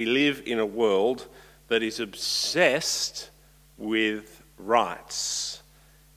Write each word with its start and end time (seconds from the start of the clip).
We 0.00 0.06
live 0.06 0.44
in 0.46 0.60
a 0.60 0.64
world 0.64 1.26
that 1.66 1.82
is 1.82 1.98
obsessed 1.98 3.30
with 3.78 4.44
rights. 4.56 5.60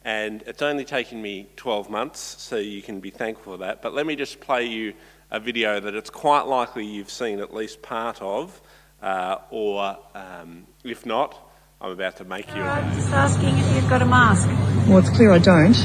And 0.06 0.44
it's 0.46 0.62
only 0.62 0.86
taken 0.86 1.20
me 1.20 1.48
12 1.56 1.90
months, 1.90 2.20
so 2.20 2.58
you 2.58 2.84
can 2.84 3.00
be 3.00 3.10
thankful 3.10 3.54
for 3.54 3.58
that. 3.58 3.82
But 3.82 3.96
let 3.96 4.06
me 4.06 4.16
just 4.16 4.40
play 4.40 4.68
you 4.68 4.94
a 5.32 5.40
video 5.40 5.80
that 5.80 5.96
it's 5.96 6.12
quite 6.12 6.46
likely 6.46 6.86
you've 6.86 7.10
seen 7.10 7.40
at 7.40 7.56
least 7.56 7.82
part 7.82 8.22
of, 8.22 8.62
uh, 9.02 9.38
or 9.50 9.98
um, 10.14 10.68
if 10.84 11.08
not, 11.08 11.36
I'm 11.82 11.90
about 11.90 12.18
to 12.18 12.24
make 12.24 12.50
you. 12.50 12.62
I'm 12.62 12.94
just 12.94 13.10
asking 13.10 13.58
if 13.58 13.76
you've 13.78 13.90
got 13.90 14.04
a 14.04 14.06
mask. 14.06 14.48
Well, 14.88 15.00
it's 15.00 15.10
clear 15.10 15.32
I 15.32 15.40
don't. 15.40 15.76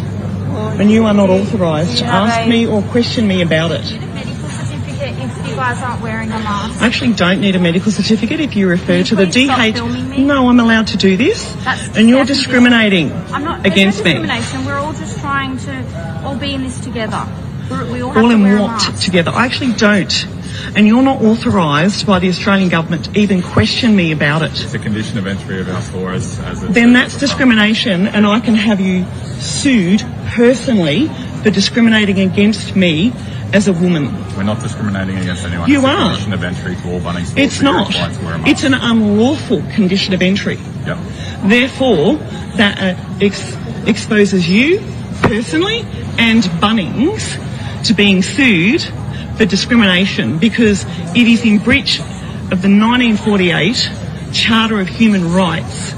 And 0.79 0.91
you 0.91 1.07
are 1.07 1.15
not 1.15 1.31
authorised 1.31 1.97
to 2.01 2.05
ask 2.05 2.45
they- 2.45 2.51
me 2.51 2.67
or 2.67 2.83
question 2.83 3.27
me 3.27 3.41
about 3.41 3.71
it. 3.71 4.36
Need 4.97 5.03
a 5.03 5.13
medical 5.13 5.29
certificate 5.29 5.39
if 5.41 5.49
you 5.49 5.57
guys 5.57 5.83
aren't 5.83 6.03
wearing 6.03 6.29
a 6.31 6.39
mask. 6.39 6.83
I 6.83 6.87
actually 6.87 7.13
don't 7.13 7.41
need 7.41 7.55
a 7.55 7.59
medical 7.59 7.93
certificate 7.93 8.41
if 8.41 8.57
you 8.57 8.69
refer 8.69 8.97
you 8.99 9.05
to 9.05 9.15
the 9.15 9.27
please 9.27 9.75
DH. 10.15 10.19
No, 10.19 10.49
I'm 10.49 10.59
allowed 10.61 10.87
to 10.89 10.97
do 10.97 11.17
this. 11.17 11.53
That's 11.65 11.97
and 11.97 12.09
you're 12.09 12.25
discriminating 12.25 13.13
I'm 13.13 13.45
not 13.45 13.67
against 13.67 13.99
no 13.99 14.05
me. 14.05 14.13
discrimination. 14.27 14.65
We're 14.65 14.79
all 14.79 14.93
just 14.95 15.19
trying 15.21 15.59
to 15.59 16.23
all 16.25 16.37
be 16.37 16.55
in 16.55 16.63
this 16.63 16.81
together. 16.81 17.27
We're, 17.71 17.93
we 17.93 18.01
all 18.01 18.17
All 18.17 18.31
in 18.31 18.43
wear 18.43 18.57
a 18.57 18.63
what 18.63 18.97
together? 18.97 19.33
I 19.33 19.45
actually 19.45 19.73
don't. 19.75 20.27
And 20.75 20.87
you're 20.87 21.03
not 21.03 21.21
authorised 21.23 22.07
by 22.07 22.19
the 22.19 22.29
Australian 22.29 22.71
government 22.71 23.05
to 23.07 23.19
even 23.19 23.43
question 23.43 23.95
me 23.95 24.13
about 24.13 24.43
it. 24.43 24.53
It's 24.53 24.73
a 24.73 24.79
condition 24.79 25.19
of 25.19 25.27
entry 25.27 25.61
of 25.61 25.69
our 25.69 25.83
store 25.83 26.13
as, 26.15 26.39
as 26.41 26.63
it 26.63 26.73
Then 26.73 26.93
that's 26.95 27.15
at 27.15 27.21
the 27.21 27.27
front. 27.27 27.39
discrimination 27.51 28.07
and 28.07 28.27
I 28.27 28.41
can 28.41 28.55
have 28.55 28.81
you 28.81 29.05
sued 29.41 30.01
personally 30.29 31.09
for 31.43 31.51
discriminating 31.51 32.21
against 32.21 32.75
me 32.75 33.13
as 33.57 33.69
a 33.69 33.73
woman. 33.73 34.13
We're 34.37 34.43
not 34.43 34.61
discriminating 34.61 35.17
against 35.17 35.43
anyone. 35.45 35.71
You 35.71 35.79
it's 35.79 35.87
are. 35.87 36.11
condition 36.11 36.33
of 36.35 36.45
entry 36.45 36.77
to 36.77 36.93
all 36.93 37.01
Bunnings 37.01 37.29
stores. 37.29 37.47
It's 37.47 37.63
not. 37.63 37.89
required 37.89 38.15
to 38.15 38.25
wear 38.25 38.35
a 38.35 38.39
mask. 38.39 38.51
It's 38.51 38.65
an 38.65 38.75
unlawful 38.75 39.63
condition 39.73 40.13
of 40.13 40.21
entry. 40.21 40.59
Yep. 40.85 40.99
Therefore, 41.47 42.17
that 42.59 42.79
uh, 42.79 43.19
ex- 43.25 43.57
exposes 43.87 44.47
you 44.47 44.79
personally 45.23 45.81
and 46.19 46.43
Bunnings 46.61 47.25
to 47.87 47.95
being 47.95 48.21
sued 48.21 48.83
for 49.39 49.47
discrimination 49.47 50.39
because 50.39 50.85
it 51.17 51.27
is 51.27 51.43
in 51.43 51.59
breach 51.59 51.99
of 51.99 52.61
the 52.61 52.69
1948 52.69 53.91
Charter 54.35 54.81
of 54.81 54.89
Human 54.89 55.33
Rights 55.33 55.95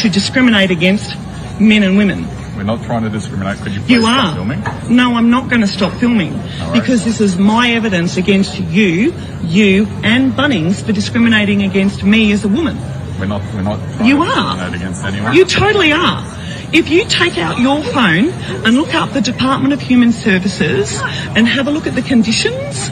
to 0.00 0.08
discriminate 0.08 0.70
against 0.70 1.16
men 1.60 1.82
and 1.82 1.98
women. 1.98 2.24
We're 2.60 2.66
not 2.66 2.84
trying 2.84 3.04
to 3.04 3.08
discriminate. 3.08 3.56
Could 3.60 3.72
you 3.72 3.80
please 3.80 3.90
You 3.90 4.02
stop 4.02 4.24
are. 4.24 4.34
filming? 4.34 4.94
No, 4.94 5.14
I'm 5.14 5.30
not 5.30 5.48
going 5.48 5.62
to 5.62 5.66
stop 5.66 5.94
filming 5.94 6.34
right. 6.36 6.74
because 6.74 7.06
this 7.06 7.18
is 7.18 7.38
my 7.38 7.70
evidence 7.70 8.18
against 8.18 8.60
you, 8.60 9.14
you 9.42 9.86
and 10.04 10.34
Bunnings 10.34 10.84
for 10.84 10.92
discriminating 10.92 11.62
against 11.62 12.04
me 12.04 12.32
as 12.32 12.44
a 12.44 12.48
woman. 12.48 12.76
We're 13.18 13.24
not. 13.28 13.40
We're 13.54 13.62
not. 13.62 14.04
You 14.04 14.20
are. 14.20 14.74
against 14.74 15.02
anyone. 15.02 15.34
You 15.34 15.46
totally 15.46 15.92
are. 15.94 16.22
If 16.70 16.90
you 16.90 17.06
take 17.06 17.38
out 17.38 17.58
your 17.58 17.82
phone 17.82 18.28
and 18.28 18.76
look 18.76 18.92
up 18.94 19.14
the 19.14 19.22
Department 19.22 19.72
of 19.72 19.80
Human 19.80 20.12
Services 20.12 21.00
and 21.34 21.48
have 21.48 21.66
a 21.66 21.70
look 21.70 21.86
at 21.86 21.94
the 21.94 22.02
conditions 22.02 22.90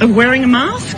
of 0.00 0.16
wearing 0.16 0.44
a 0.44 0.48
mask, 0.48 0.96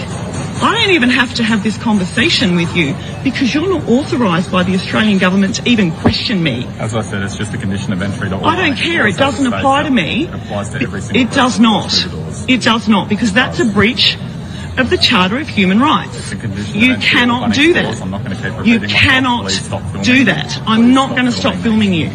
I 0.62 0.80
don't 0.80 0.94
even 0.94 1.10
have 1.10 1.34
to 1.34 1.42
have 1.44 1.62
this 1.62 1.76
conversation 1.76 2.56
with 2.56 2.74
you 2.76 2.94
because 3.22 3.54
you're 3.54 3.68
not 3.68 3.88
authorised 3.88 4.50
by 4.50 4.62
the 4.62 4.74
Australian 4.74 5.18
government 5.18 5.56
to 5.56 5.68
even 5.68 5.92
question 5.92 6.42
me. 6.42 6.66
As 6.78 6.94
I 6.94 7.02
said, 7.02 7.22
it's 7.22 7.36
just 7.36 7.52
a 7.54 7.58
condition 7.58 7.92
of 7.92 8.02
entry 8.02 8.28
to. 8.30 8.36
I 8.36 8.56
don't 8.56 8.76
care. 8.76 9.06
It 9.06 9.16
doesn't 9.16 9.46
apply 9.46 9.84
to 9.84 9.90
me. 9.90 10.24
It 10.26 10.34
applies 10.34 10.70
to 10.70 10.80
every 10.80 11.00
single 11.00 11.22
It 11.22 11.30
does 11.30 11.54
person 11.58 11.64
who 11.64 11.70
walks 11.72 11.94
not. 11.94 12.10
through 12.10 12.10
the 12.10 12.24
doors. 12.24 12.46
It 12.48 12.62
does 12.62 12.88
not 12.88 13.08
because 13.08 13.32
that's 13.32 13.60
a 13.60 13.64
breach 13.66 14.16
of 14.78 14.90
the 14.90 14.98
Charter 14.98 15.38
of 15.38 15.48
Human 15.48 15.80
Rights. 15.80 16.16
It's 16.16 16.32
a 16.32 16.36
condition 16.36 16.76
of 16.76 16.82
You 16.82 16.96
cannot 16.96 17.54
do 17.54 17.72
that. 17.74 18.00
I'm 18.00 18.10
not 18.10 18.24
going 18.24 18.36
to 18.36 18.42
keep 18.42 18.66
You 18.66 18.80
cannot 18.88 19.48
do 20.02 20.24
that. 20.24 20.62
I'm 20.66 20.92
not 20.94 21.10
going 21.10 21.26
to 21.26 21.32
stop 21.32 21.54
filming 21.56 21.92
you. 21.92 22.10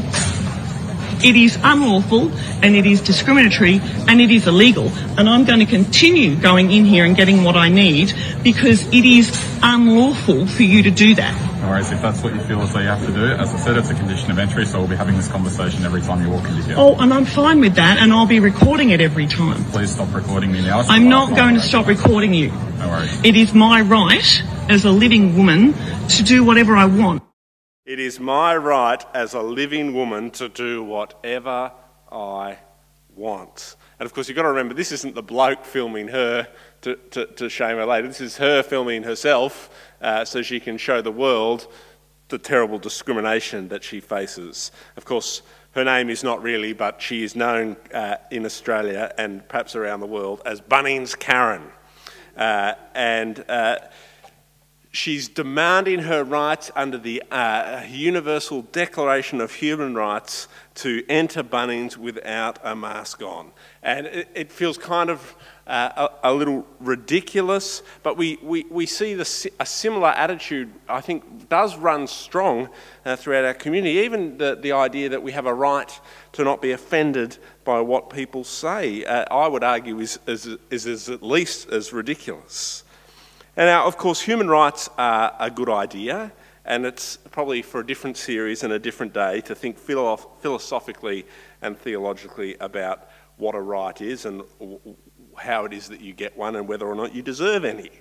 It 1.23 1.35
is 1.35 1.57
unlawful 1.61 2.31
and 2.63 2.75
it 2.75 2.85
is 2.85 3.01
discriminatory 3.01 3.79
and 4.07 4.19
it 4.19 4.31
is 4.31 4.47
illegal. 4.47 4.89
And 5.17 5.29
I'm 5.29 5.45
going 5.45 5.59
to 5.59 5.65
continue 5.65 6.35
going 6.35 6.71
in 6.71 6.85
here 6.85 7.05
and 7.05 7.15
getting 7.15 7.43
what 7.43 7.55
I 7.55 7.69
need 7.69 8.13
because 8.43 8.87
it 8.87 9.05
is 9.05 9.29
unlawful 9.61 10.47
for 10.47 10.63
you 10.63 10.83
to 10.83 10.91
do 10.91 11.15
that. 11.15 11.61
No 11.61 11.69
worries. 11.69 11.91
If 11.91 12.01
that's 12.01 12.23
what 12.23 12.33
you 12.33 12.39
feel 12.41 12.61
as 12.61 12.73
though 12.73 12.79
you 12.79 12.87
have 12.87 13.05
to 13.05 13.13
do, 13.13 13.23
as 13.23 13.53
I 13.53 13.57
said, 13.57 13.77
it's 13.77 13.91
a 13.91 13.93
condition 13.93 14.31
of 14.31 14.39
entry. 14.39 14.65
So 14.65 14.79
we'll 14.79 14.87
be 14.87 14.95
having 14.95 15.15
this 15.15 15.27
conversation 15.27 15.83
every 15.83 16.01
time 16.01 16.23
you 16.23 16.31
walk 16.31 16.45
into 16.45 16.63
here. 16.63 16.75
Oh, 16.77 16.95
and 16.95 17.13
I'm 17.13 17.25
fine 17.25 17.59
with 17.59 17.75
that 17.75 17.99
and 17.99 18.11
I'll 18.11 18.25
be 18.25 18.39
recording 18.39 18.89
it 18.89 18.99
every 18.99 19.27
time. 19.27 19.63
Please 19.65 19.93
stop 19.93 20.13
recording 20.13 20.51
me 20.51 20.61
now. 20.61 20.79
It's 20.79 20.89
I'm 20.89 21.07
not 21.07 21.35
going 21.35 21.53
to 21.53 21.61
stop 21.61 21.85
recording 21.85 22.33
you. 22.33 22.49
No 22.79 22.87
worries. 22.87 23.23
It 23.23 23.35
is 23.35 23.53
my 23.53 23.81
right 23.81 24.43
as 24.69 24.85
a 24.85 24.91
living 24.91 25.37
woman 25.37 25.73
to 26.09 26.23
do 26.23 26.43
whatever 26.43 26.75
I 26.75 26.85
want. 26.85 27.21
It 27.91 27.99
is 27.99 28.21
my 28.21 28.55
right 28.55 29.03
as 29.13 29.33
a 29.33 29.41
living 29.41 29.93
woman 29.93 30.31
to 30.31 30.47
do 30.47 30.81
whatever 30.81 31.73
I 32.09 32.57
want. 33.17 33.75
And 33.99 34.05
of 34.05 34.13
course, 34.13 34.29
you've 34.29 34.37
got 34.37 34.43
to 34.43 34.47
remember, 34.47 34.73
this 34.73 34.93
isn't 34.93 35.13
the 35.13 35.21
bloke 35.21 35.65
filming 35.65 36.07
her 36.07 36.47
to, 36.83 36.95
to, 36.95 37.25
to 37.25 37.49
shame 37.49 37.75
her 37.75 37.85
later. 37.85 38.07
This 38.07 38.21
is 38.21 38.37
her 38.37 38.63
filming 38.63 39.03
herself 39.03 39.69
uh, 39.99 40.23
so 40.23 40.41
she 40.41 40.57
can 40.61 40.77
show 40.77 41.01
the 41.01 41.11
world 41.11 41.67
the 42.29 42.37
terrible 42.37 42.79
discrimination 42.79 43.67
that 43.67 43.83
she 43.83 43.99
faces. 43.99 44.71
Of 44.95 45.03
course, 45.03 45.41
her 45.71 45.83
name 45.83 46.09
is 46.09 46.23
not 46.23 46.41
really, 46.41 46.71
but 46.71 47.01
she 47.01 47.23
is 47.23 47.35
known 47.35 47.75
uh, 47.93 48.15
in 48.31 48.45
Australia 48.45 49.13
and 49.17 49.45
perhaps 49.49 49.75
around 49.75 49.99
the 49.99 50.07
world 50.07 50.41
as 50.45 50.61
Bunnings 50.61 51.19
Karen. 51.19 51.63
Uh, 52.37 52.75
and 52.95 53.43
uh, 53.49 53.79
she's 54.91 55.29
demanding 55.29 55.99
her 55.99 56.23
rights 56.23 56.69
under 56.75 56.97
the 56.97 57.23
uh, 57.31 57.83
Universal 57.89 58.63
Declaration 58.73 59.39
of 59.39 59.53
Human 59.53 59.95
Rights 59.95 60.47
to 60.75 61.03
enter 61.07 61.43
Bunnings 61.43 61.97
without 61.97 62.59
a 62.63 62.75
mask 62.75 63.21
on. 63.21 63.51
And 63.81 64.05
it, 64.07 64.27
it 64.35 64.51
feels 64.51 64.77
kind 64.77 65.09
of 65.09 65.35
uh, 65.65 66.09
a, 66.23 66.31
a 66.31 66.33
little 66.33 66.67
ridiculous, 66.81 67.83
but 68.03 68.17
we, 68.17 68.37
we, 68.43 68.65
we 68.69 68.85
see 68.85 69.13
the, 69.13 69.51
a 69.59 69.65
similar 69.65 70.09
attitude, 70.09 70.69
I 70.89 70.99
think, 70.99 71.47
does 71.47 71.77
run 71.77 72.07
strong 72.07 72.67
uh, 73.05 73.15
throughout 73.15 73.45
our 73.45 73.53
community. 73.53 73.99
Even 73.99 74.37
the, 74.37 74.55
the 74.55 74.73
idea 74.73 75.07
that 75.09 75.23
we 75.23 75.31
have 75.31 75.45
a 75.45 75.53
right 75.53 75.99
to 76.33 76.43
not 76.43 76.61
be 76.61 76.71
offended 76.71 77.37
by 77.63 77.79
what 77.79 78.09
people 78.09 78.43
say, 78.43 79.05
uh, 79.05 79.25
I 79.31 79.47
would 79.47 79.63
argue, 79.63 79.99
is, 79.99 80.19
is, 80.27 80.47
is, 80.69 80.85
is 80.85 81.09
at 81.09 81.23
least 81.23 81.69
as 81.69 81.93
ridiculous. 81.93 82.83
And 83.57 83.67
now, 83.67 83.85
of 83.85 83.97
course, 83.97 84.21
human 84.21 84.47
rights 84.47 84.89
are 84.97 85.35
a 85.37 85.51
good 85.51 85.69
idea, 85.69 86.31
and 86.63 86.85
it's 86.85 87.17
probably 87.17 87.61
for 87.61 87.81
a 87.81 87.85
different 87.85 88.15
series 88.15 88.63
and 88.63 88.71
a 88.71 88.79
different 88.79 89.13
day 89.13 89.41
to 89.41 89.53
think 89.53 89.77
philosophically 89.77 91.25
and 91.61 91.77
theologically 91.77 92.55
about 92.61 93.09
what 93.35 93.53
a 93.53 93.59
right 93.59 93.99
is 93.99 94.25
and 94.25 94.41
how 95.35 95.65
it 95.65 95.73
is 95.73 95.89
that 95.89 95.99
you 95.99 96.13
get 96.13 96.37
one 96.37 96.55
and 96.55 96.65
whether 96.65 96.85
or 96.85 96.95
not 96.95 97.13
you 97.13 97.21
deserve 97.21 97.65
any. 97.65 97.91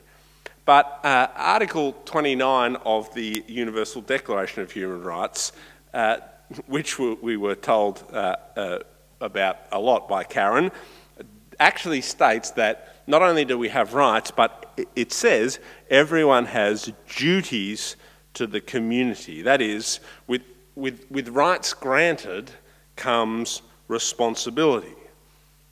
But 0.66 1.00
uh, 1.02 1.26
Article 1.34 1.94
29 2.04 2.76
of 2.84 3.12
the 3.14 3.42
Universal 3.48 4.02
Declaration 4.02 4.62
of 4.62 4.70
Human 4.70 5.02
Rights, 5.02 5.50
uh, 5.92 6.18
which 6.66 6.96
we 6.98 7.14
we 7.14 7.36
were 7.36 7.56
told 7.56 8.04
uh, 8.12 8.36
uh, 8.56 8.78
about 9.20 9.56
a 9.72 9.80
lot 9.80 10.08
by 10.08 10.22
Karen, 10.22 10.70
actually 11.58 12.02
states 12.02 12.52
that 12.52 12.99
not 13.10 13.22
only 13.22 13.44
do 13.44 13.58
we 13.58 13.68
have 13.68 13.94
rights, 13.94 14.30
but 14.30 14.72
it- 14.94 15.12
says 15.12 15.58
everyone 15.90 16.46
has 16.46 16.92
duties 17.16 17.96
to 18.34 18.46
the 18.46 18.60
community. 18.60 19.42
That 19.42 19.60
is, 19.60 20.00
with, 20.26 20.42
with, 20.76 21.04
with 21.10 21.28
rights 21.28 21.74
granted 21.74 22.50
comes 22.96 23.62
responsibility. 23.88 24.94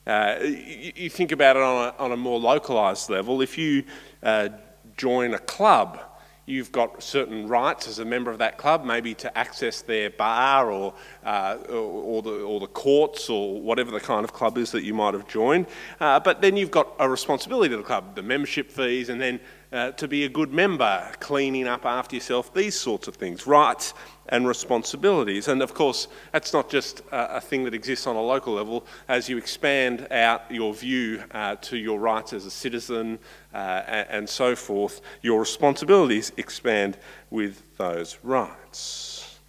Uh, 0.05 0.37
you, 0.41 0.91
you 0.95 1.09
think 1.09 1.31
about 1.31 1.55
it 1.55 1.63
on 1.63 1.87
a, 1.87 2.03
on 2.03 2.11
a 2.11 2.17
more 2.17 2.39
localised 2.39 3.09
level. 3.09 3.41
If 3.41 3.57
you 3.57 3.83
uh, 4.23 4.49
join 4.97 5.33
a 5.33 5.39
club, 5.39 5.99
you've 6.49 6.71
got 6.71 7.01
certain 7.03 7.47
rights 7.47 7.87
as 7.87 7.99
a 7.99 8.05
member 8.05 8.31
of 8.31 8.39
that 8.39 8.57
club, 8.57 8.83
maybe 8.83 9.13
to 9.13 9.37
access 9.37 9.81
their 9.81 10.09
bar 10.09 10.71
or, 10.71 10.93
uh, 11.23 11.57
or, 11.69 12.21
the, 12.21 12.41
or 12.41 12.59
the 12.59 12.67
courts 12.67 13.29
or 13.29 13.61
whatever 13.61 13.91
the 13.91 13.99
kind 13.99 14.23
of 14.23 14.33
club 14.33 14.57
is 14.57 14.71
that 14.71 14.83
you 14.83 14.93
might 14.93 15.13
have 15.13 15.27
joined. 15.27 15.67
Uh, 15.99 16.19
but 16.19 16.41
then 16.41 16.57
you've 16.57 16.71
got 16.71 16.93
a 16.99 17.07
responsibility 17.07 17.69
to 17.69 17.77
the 17.77 17.83
club, 17.83 18.15
the 18.15 18.23
membership 18.23 18.71
fees, 18.71 19.09
and 19.09 19.21
then 19.21 19.39
uh, 19.71 19.91
to 19.91 20.07
be 20.07 20.25
a 20.25 20.29
good 20.29 20.51
member, 20.51 21.11
cleaning 21.19 21.67
up 21.67 21.85
after 21.85 22.15
yourself, 22.15 22.53
these 22.53 22.79
sorts 22.79 23.07
of 23.07 23.15
things, 23.15 23.45
rights 23.45 23.93
and 24.29 24.47
responsibilities. 24.47 25.47
And 25.47 25.61
of 25.61 25.73
course, 25.73 26.07
that's 26.31 26.53
not 26.53 26.69
just 26.69 27.01
a, 27.11 27.37
a 27.37 27.41
thing 27.41 27.63
that 27.65 27.73
exists 27.73 28.07
on 28.07 28.15
a 28.15 28.21
local 28.21 28.53
level. 28.53 28.85
As 29.07 29.29
you 29.29 29.37
expand 29.37 30.07
out 30.11 30.51
your 30.51 30.73
view 30.73 31.23
uh, 31.31 31.55
to 31.55 31.77
your 31.77 31.99
rights 31.99 32.33
as 32.33 32.45
a 32.45 32.51
citizen 32.51 33.19
uh, 33.53 33.83
and, 33.87 34.07
and 34.09 34.29
so 34.29 34.55
forth, 34.55 35.01
your 35.21 35.39
responsibilities 35.39 36.31
expand 36.37 36.97
with 37.29 37.77
those 37.77 38.17
rights. 38.23 39.39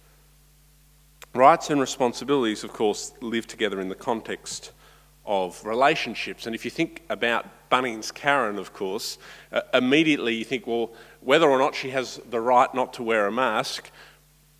Rights 1.33 1.69
and 1.69 1.79
responsibilities, 1.79 2.63
of 2.63 2.73
course, 2.73 3.13
live 3.21 3.47
together 3.47 3.79
in 3.79 3.87
the 3.87 3.95
context 3.95 4.71
of 5.25 5.63
relationships. 5.65 6.45
And 6.45 6.55
if 6.55 6.65
you 6.65 6.71
think 6.71 7.01
about 7.09 7.47
Bunnings 7.69 8.13
Karen, 8.13 8.57
of 8.57 8.73
course, 8.73 9.17
uh, 9.51 9.61
immediately 9.73 10.35
you 10.35 10.43
think, 10.43 10.67
well, 10.67 10.91
whether 11.21 11.49
or 11.49 11.57
not 11.57 11.75
she 11.75 11.91
has 11.91 12.19
the 12.29 12.39
right 12.39 12.73
not 12.73 12.93
to 12.93 13.03
wear 13.03 13.27
a 13.27 13.31
mask, 13.31 13.91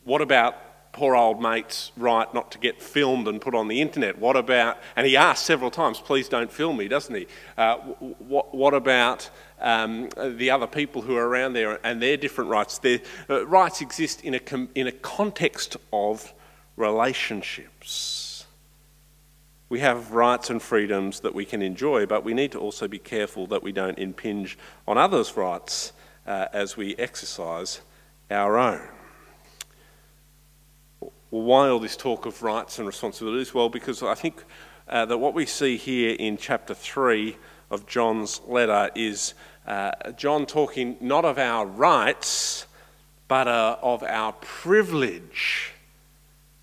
what 0.04 0.22
about 0.22 0.56
poor 0.94 1.16
old 1.16 1.42
mate's 1.42 1.92
right 1.96 2.34
not 2.34 2.52
to 2.52 2.58
get 2.58 2.82
filmed 2.82 3.28
and 3.28 3.40
put 3.42 3.56
on 3.56 3.68
the 3.68 3.82
internet? 3.82 4.18
What 4.18 4.36
about, 4.36 4.78
and 4.96 5.08
he 5.08 5.18
asks 5.18 5.46
several 5.46 5.72
times, 5.72 6.00
please 6.00 6.28
don't 6.30 6.52
film 6.52 6.78
me, 6.78 6.88
doesn't 6.88 7.16
he? 7.16 7.28
Uh, 7.58 7.78
what, 7.78 8.54
what 8.54 8.74
about 8.74 9.30
um, 9.60 10.10
the 10.18 10.50
other 10.50 10.68
people 10.68 11.02
who 11.02 11.16
are 11.16 11.28
around 11.28 11.54
there 11.54 11.80
and 11.86 12.02
their 12.02 12.18
different 12.18 12.50
rights? 12.50 12.78
Their 12.80 13.00
uh, 13.30 13.46
rights 13.48 13.82
exist 13.82 14.22
in 14.22 14.36
a, 14.36 14.68
in 14.76 14.88
a 14.88 14.92
context 14.92 15.78
of 15.94 16.34
relationships. 16.76 18.31
We 19.72 19.80
have 19.80 20.12
rights 20.12 20.50
and 20.50 20.62
freedoms 20.62 21.22
that 21.22 21.34
we 21.34 21.46
can 21.46 21.62
enjoy, 21.62 22.06
but 22.06 22.26
we 22.26 22.34
need 22.34 22.52
to 22.52 22.60
also 22.60 22.90
be 22.90 23.00
careful 23.00 23.48
that 23.48 23.64
we 23.64 23.72
don't 23.72 23.98
impinge 23.98 24.58
on 24.86 24.98
others' 24.98 25.38
rights 25.38 25.94
uh, 26.28 26.48
as 26.52 26.76
we 26.76 26.94
exercise 26.98 27.80
our 28.30 28.58
own. 28.58 28.82
Why 31.30 31.70
all 31.70 31.80
this 31.80 31.96
talk 31.96 32.26
of 32.26 32.44
rights 32.44 32.80
and 32.80 32.86
responsibilities? 32.86 33.54
Well, 33.54 33.70
because 33.70 34.04
I 34.04 34.14
think 34.14 34.44
uh, 34.90 35.06
that 35.06 35.18
what 35.18 35.34
we 35.34 35.46
see 35.46 35.78
here 35.78 36.18
in 36.20 36.36
chapter 36.36 36.74
3 36.74 37.38
of 37.70 37.88
John's 37.88 38.42
letter 38.46 38.90
is 38.94 39.36
uh, 39.66 40.12
John 40.18 40.46
talking 40.48 40.98
not 41.00 41.24
of 41.24 41.38
our 41.38 41.66
rights, 41.66 42.68
but 43.30 43.48
uh, 43.48 43.78
of 43.82 44.04
our 44.04 44.34
privilege. 44.34 45.72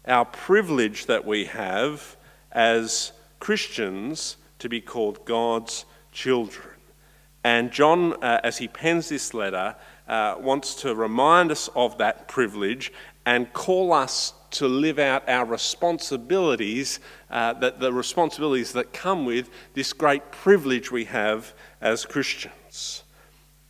Our 0.07 0.27
privilege 0.27 1.07
that 1.07 1.25
we 1.25 1.47
have 1.47 2.18
as 2.59 3.13
Christians 3.39 4.37
to 4.59 4.69
be 4.69 4.81
called 4.81 5.25
God's 5.25 5.85
children. 6.11 6.75
And 7.45 7.71
John, 7.71 8.15
uh, 8.15 8.41
as 8.43 8.59
he 8.59 8.67
pens 8.67 9.09
this 9.09 9.33
letter, 9.33 9.77
uh, 10.09 10.35
wants 10.41 10.75
to 10.83 10.93
remind 10.93 11.53
us 11.53 11.71
of 11.77 11.99
that 11.99 12.27
privilege 12.27 12.93
and 13.25 13.53
call 13.53 13.93
us 13.93 14.33
to 14.51 14.67
live 14.67 14.99
out 14.99 15.29
our 15.29 15.45
responsibilities, 15.45 16.99
uh, 17.31 17.53
that 17.53 17.79
the 17.79 17.93
responsibilities 17.93 18.73
that 18.73 18.93
come 18.93 19.25
with 19.25 19.51
this 19.75 19.93
great 19.93 20.33
privilege 20.33 20.91
we 20.91 21.05
have 21.05 21.55
as 21.81 22.05
Christians. 22.05 23.05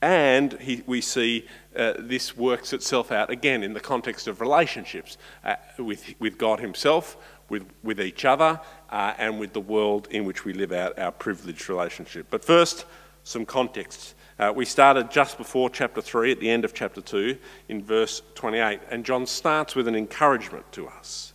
And 0.00 0.54
he, 0.60 0.82
we 0.86 1.02
see 1.02 1.46
uh, 1.76 1.94
this 1.98 2.36
works 2.36 2.72
itself 2.72 3.12
out 3.12 3.28
again 3.30 3.62
in 3.62 3.74
the 3.74 3.80
context 3.80 4.28
of 4.28 4.40
relationships 4.40 5.18
uh, 5.44 5.56
with, 5.78 6.14
with 6.20 6.38
God 6.38 6.60
Himself, 6.60 7.16
with, 7.48 7.64
with 7.82 8.00
each 8.00 8.24
other, 8.24 8.60
uh, 8.90 9.14
and 9.18 9.38
with 9.38 9.52
the 9.52 9.60
world 9.60 10.08
in 10.10 10.24
which 10.24 10.44
we 10.44 10.52
live 10.52 10.72
out 10.72 10.98
our 10.98 11.12
privileged 11.12 11.68
relationship. 11.68 12.26
But 12.30 12.44
first, 12.44 12.84
some 13.24 13.44
context. 13.44 14.14
Uh, 14.38 14.52
we 14.54 14.64
started 14.64 15.10
just 15.10 15.36
before 15.36 15.68
chapter 15.68 16.00
3, 16.00 16.32
at 16.32 16.40
the 16.40 16.48
end 16.50 16.64
of 16.64 16.72
chapter 16.72 17.00
2, 17.00 17.36
in 17.68 17.82
verse 17.82 18.22
28, 18.34 18.80
and 18.90 19.04
John 19.04 19.26
starts 19.26 19.74
with 19.74 19.88
an 19.88 19.96
encouragement 19.96 20.70
to 20.72 20.86
us. 20.86 21.32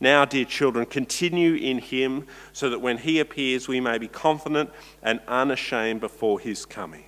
Now, 0.00 0.24
dear 0.24 0.44
children, 0.44 0.84
continue 0.84 1.54
in 1.54 1.78
him 1.78 2.26
so 2.52 2.68
that 2.70 2.80
when 2.80 2.98
he 2.98 3.20
appears, 3.20 3.68
we 3.68 3.80
may 3.80 3.98
be 3.98 4.08
confident 4.08 4.70
and 5.02 5.20
unashamed 5.28 6.00
before 6.00 6.40
his 6.40 6.66
coming. 6.66 7.04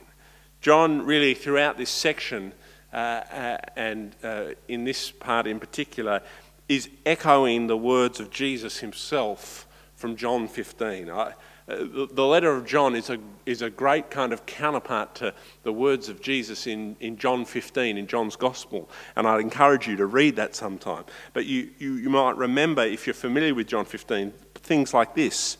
John, 0.60 1.04
really, 1.04 1.34
throughout 1.34 1.76
this 1.76 1.90
section, 1.90 2.52
uh, 2.92 2.96
uh, 2.96 3.58
and 3.74 4.14
uh, 4.22 4.44
in 4.68 4.84
this 4.84 5.10
part 5.10 5.48
in 5.48 5.58
particular, 5.58 6.22
is 6.68 6.88
echoing 7.04 7.66
the 7.66 7.76
words 7.76 8.20
of 8.20 8.30
Jesus 8.30 8.78
himself 8.78 9.66
from 9.96 10.16
John 10.16 10.48
15. 10.48 11.10
I, 11.10 11.34
uh, 11.66 11.76
the 12.12 12.26
letter 12.26 12.50
of 12.54 12.66
John 12.66 12.94
is 12.94 13.08
a, 13.08 13.18
is 13.46 13.62
a 13.62 13.70
great 13.70 14.10
kind 14.10 14.34
of 14.34 14.44
counterpart 14.44 15.14
to 15.16 15.32
the 15.62 15.72
words 15.72 16.10
of 16.10 16.20
Jesus 16.20 16.66
in, 16.66 16.94
in 17.00 17.16
John 17.16 17.46
15, 17.46 17.96
in 17.96 18.06
John's 18.06 18.36
Gospel. 18.36 18.90
And 19.16 19.26
I'd 19.26 19.40
encourage 19.40 19.88
you 19.88 19.96
to 19.96 20.04
read 20.04 20.36
that 20.36 20.54
sometime. 20.54 21.04
But 21.32 21.46
you, 21.46 21.70
you, 21.78 21.94
you 21.94 22.10
might 22.10 22.36
remember, 22.36 22.82
if 22.82 23.06
you're 23.06 23.14
familiar 23.14 23.54
with 23.54 23.66
John 23.66 23.86
15, 23.86 24.32
things 24.56 24.92
like 24.92 25.14
this 25.14 25.56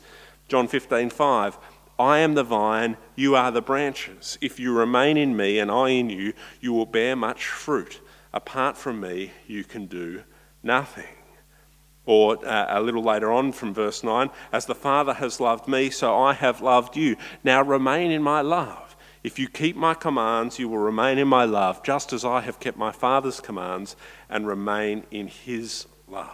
John 0.47 0.67
15, 0.67 1.09
5. 1.09 1.57
I 1.97 2.19
am 2.19 2.35
the 2.35 2.43
vine, 2.43 2.97
you 3.15 3.35
are 3.35 3.51
the 3.51 3.61
branches. 3.61 4.37
If 4.41 4.59
you 4.59 4.77
remain 4.77 5.17
in 5.17 5.35
me 5.35 5.59
and 5.59 5.71
I 5.71 5.89
in 5.89 6.09
you, 6.09 6.33
you 6.59 6.73
will 6.73 6.85
bear 6.85 7.15
much 7.15 7.45
fruit. 7.45 8.01
Apart 8.33 8.77
from 8.77 8.99
me, 8.99 9.31
you 9.47 9.63
can 9.63 9.85
do 9.85 10.23
nothing. 10.65 11.05
Or 12.05 12.45
uh, 12.45 12.65
a 12.69 12.81
little 12.81 13.03
later 13.03 13.31
on 13.31 13.51
from 13.51 13.73
verse 13.73 14.03
9, 14.03 14.29
as 14.51 14.65
the 14.65 14.75
Father 14.75 15.13
has 15.13 15.39
loved 15.39 15.67
me, 15.67 15.89
so 15.89 16.17
I 16.17 16.33
have 16.33 16.61
loved 16.61 16.97
you. 16.97 17.15
Now 17.43 17.61
remain 17.63 18.11
in 18.11 18.21
my 18.21 18.41
love. 18.41 18.95
If 19.23 19.39
you 19.39 19.47
keep 19.47 19.75
my 19.75 19.95
commands, 19.95 20.59
you 20.59 20.69
will 20.69 20.77
remain 20.77 21.17
in 21.17 21.27
my 21.27 21.45
love, 21.45 21.81
just 21.81 22.13
as 22.13 22.23
I 22.23 22.41
have 22.41 22.59
kept 22.59 22.77
my 22.77 22.91
Father's 22.91 23.39
commands 23.39 23.95
and 24.29 24.45
remain 24.45 25.03
in 25.09 25.27
his 25.27 25.87
love. 26.07 26.29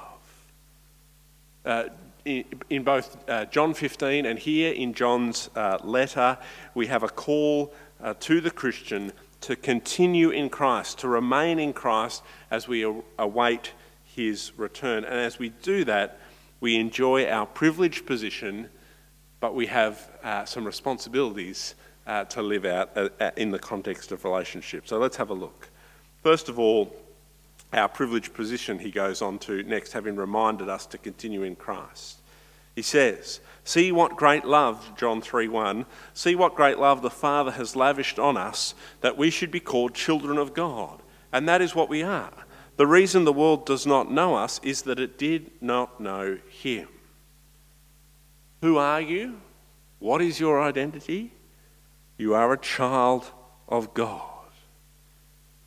Uh, 1.64 1.84
in, 2.26 2.84
both 2.84 3.18
uh, 3.30 3.46
John 3.46 3.74
15 3.74 4.26
and 4.26 4.38
here 4.38 4.74
in 4.74 4.94
John's 4.94 5.50
uh, 5.56 5.78
letter, 5.84 6.38
we 6.76 6.88
have 6.88 7.04
a 7.04 7.08
call 7.08 7.74
uh, 8.04 8.14
to 8.20 8.42
the 8.42 8.52
Christian 8.52 9.14
to 9.42 9.56
continue 9.56 10.30
in 10.30 10.50
Christ, 10.50 11.00
to 11.00 11.08
remain 11.08 11.60
in 11.60 11.74
Christ 11.74 12.24
as 12.52 12.68
we 12.68 12.86
await 13.18 13.72
his 14.16 14.52
return. 14.58 15.04
And 15.04 15.16
as 15.16 15.40
we 15.40 15.50
do 15.50 15.84
that, 15.86 16.20
we 16.60 16.76
enjoy 16.78 17.28
our 17.28 17.46
privileged 17.46 18.06
position, 18.06 18.70
but 19.40 19.56
we 19.56 19.68
have 19.68 20.10
uh, 20.24 20.46
some 20.46 20.66
responsibilities 20.66 21.76
uh, 22.06 22.26
to 22.26 22.42
live 22.42 22.66
out 22.66 22.92
uh, 22.96 23.10
uh, 23.20 23.32
in 23.38 23.52
the 23.52 23.60
context 23.60 24.12
of 24.12 24.24
relationships. 24.24 24.90
So 24.90 25.00
let's 25.00 25.18
have 25.18 25.30
a 25.30 25.34
look. 25.34 25.70
First 26.24 26.50
of 26.50 26.60
all, 26.60 26.96
our 27.74 27.88
privileged 27.88 28.34
position, 28.34 28.80
he 28.80 28.92
goes 28.92 29.22
on 29.22 29.40
to 29.40 29.64
next, 29.64 29.94
having 29.94 30.16
reminded 30.16 30.68
us 30.70 30.86
to 30.88 30.98
continue 30.98 31.44
in 31.44 31.56
Christ. 31.56 32.18
He 32.76 32.82
says, 32.82 33.40
See 33.64 33.92
what 33.92 34.18
great 34.18 34.44
love, 34.44 34.92
John 34.98 35.22
3 35.22 35.48
1, 35.48 35.86
see 36.14 36.36
what 36.36 36.56
great 36.56 36.80
love 36.80 37.02
the 37.02 37.10
Father 37.10 37.52
has 37.52 37.76
lavished 37.76 38.20
on 38.20 38.36
us 38.36 38.74
that 39.02 39.18
we 39.18 39.30
should 39.30 39.52
be 39.52 39.60
called 39.60 39.94
children 39.94 40.38
of 40.38 40.54
God. 40.54 41.02
And 41.32 41.48
that 41.48 41.62
is 41.62 41.76
what 41.76 41.88
we 41.88 42.04
are. 42.04 42.34
The 42.82 42.88
reason 42.88 43.26
the 43.26 43.32
world 43.32 43.68
does 43.68 43.86
not 43.86 44.12
know 44.12 44.34
us 44.34 44.60
is 44.64 44.82
that 44.82 45.00
it 45.00 45.20
did 45.20 45.52
not 45.62 46.02
know 46.02 46.40
Him. 46.50 46.88
Who 48.64 48.78
are 48.78 49.00
you? 49.00 49.40
What 50.00 50.20
is 50.20 50.40
your 50.40 50.60
identity? 50.60 51.32
You 52.18 52.34
are 52.34 52.52
a 52.52 52.58
child 52.58 53.30
of 53.70 53.94
God. 53.94 54.48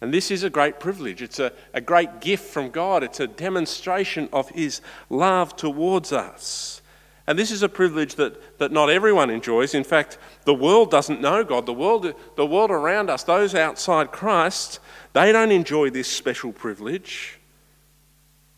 And 0.00 0.12
this 0.12 0.32
is 0.32 0.42
a 0.42 0.50
great 0.50 0.80
privilege. 0.80 1.22
It's 1.22 1.38
a, 1.38 1.52
a 1.72 1.80
great 1.80 2.20
gift 2.20 2.52
from 2.52 2.70
God. 2.70 3.04
It's 3.04 3.20
a 3.20 3.28
demonstration 3.28 4.28
of 4.32 4.48
His 4.48 4.80
love 5.08 5.54
towards 5.54 6.12
us. 6.12 6.82
And 7.26 7.38
this 7.38 7.50
is 7.50 7.62
a 7.62 7.68
privilege 7.68 8.16
that, 8.16 8.58
that 8.58 8.70
not 8.70 8.90
everyone 8.90 9.30
enjoys. 9.30 9.74
In 9.74 9.84
fact, 9.84 10.18
the 10.44 10.54
world 10.54 10.90
doesn't 10.90 11.22
know 11.22 11.42
God. 11.42 11.64
The 11.64 11.72
world, 11.72 12.12
the 12.36 12.46
world 12.46 12.70
around 12.70 13.08
us, 13.08 13.24
those 13.24 13.54
outside 13.54 14.12
Christ, 14.12 14.78
they 15.14 15.32
don't 15.32 15.50
enjoy 15.50 15.88
this 15.88 16.08
special 16.08 16.52
privilege. 16.52 17.38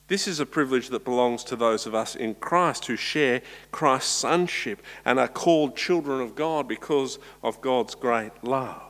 This 0.08 0.26
is 0.28 0.40
a 0.40 0.46
privilege 0.46 0.88
that 0.88 1.04
belongs 1.04 1.44
to 1.44 1.56
those 1.56 1.86
of 1.86 1.94
us 1.94 2.16
in 2.16 2.34
Christ 2.36 2.86
who 2.86 2.96
share 2.96 3.42
Christ's 3.72 4.12
sonship 4.12 4.82
and 5.04 5.18
are 5.18 5.28
called 5.28 5.76
children 5.76 6.20
of 6.20 6.34
God 6.34 6.66
because 6.68 7.18
of 7.42 7.60
God's 7.60 7.94
great 7.94 8.32
love. 8.42 8.82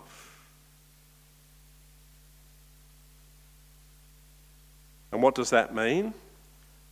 And 5.12 5.22
what 5.22 5.34
does 5.34 5.50
that 5.50 5.74
mean? 5.74 6.12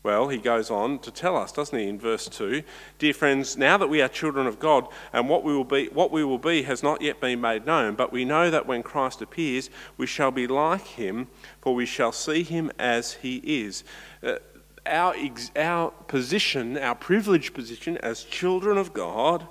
Well, 0.05 0.29
he 0.29 0.37
goes 0.37 0.71
on 0.71 0.99
to 0.99 1.11
tell 1.11 1.35
us, 1.35 1.51
doesn't 1.51 1.79
he, 1.79 1.89
in 1.89 1.99
verse 1.99 2.29
2 2.29 2.63
Dear 2.99 3.15
friends, 3.15 3.57
now 3.57 3.79
that 3.79 3.89
we 3.89 4.03
are 4.03 4.09
children 4.09 4.47
of 4.47 4.61
God, 4.61 4.87
and 5.15 5.31
what 5.31 5.43
we 5.43 5.57
will 5.57 5.65
be, 5.65 5.87
what 5.89 6.11
we 6.11 6.23
will 6.23 6.39
be 6.39 6.63
has 6.65 6.83
not 6.83 7.01
yet 7.01 7.23
been 7.23 7.41
made 7.41 7.65
known, 7.65 7.95
but 7.95 8.13
we 8.13 8.27
know 8.27 8.51
that 8.51 8.67
when 8.67 8.83
Christ 8.83 9.23
appears, 9.23 9.71
we 9.97 10.07
shall 10.07 10.31
be 10.31 10.47
like 10.47 10.87
him, 10.87 11.29
for 11.63 11.75
we 11.75 11.87
shall 11.87 12.13
see 12.13 12.43
him 12.43 12.71
as 12.79 13.15
he 13.15 13.37
is. 13.45 13.83
Uh, 14.23 14.35
our, 14.85 15.15
our 15.57 15.91
position, 16.07 16.77
our 16.77 16.95
privileged 16.95 17.55
position 17.55 17.97
as 17.99 18.25
children 18.25 18.77
of 18.77 18.93
God, 18.93 19.49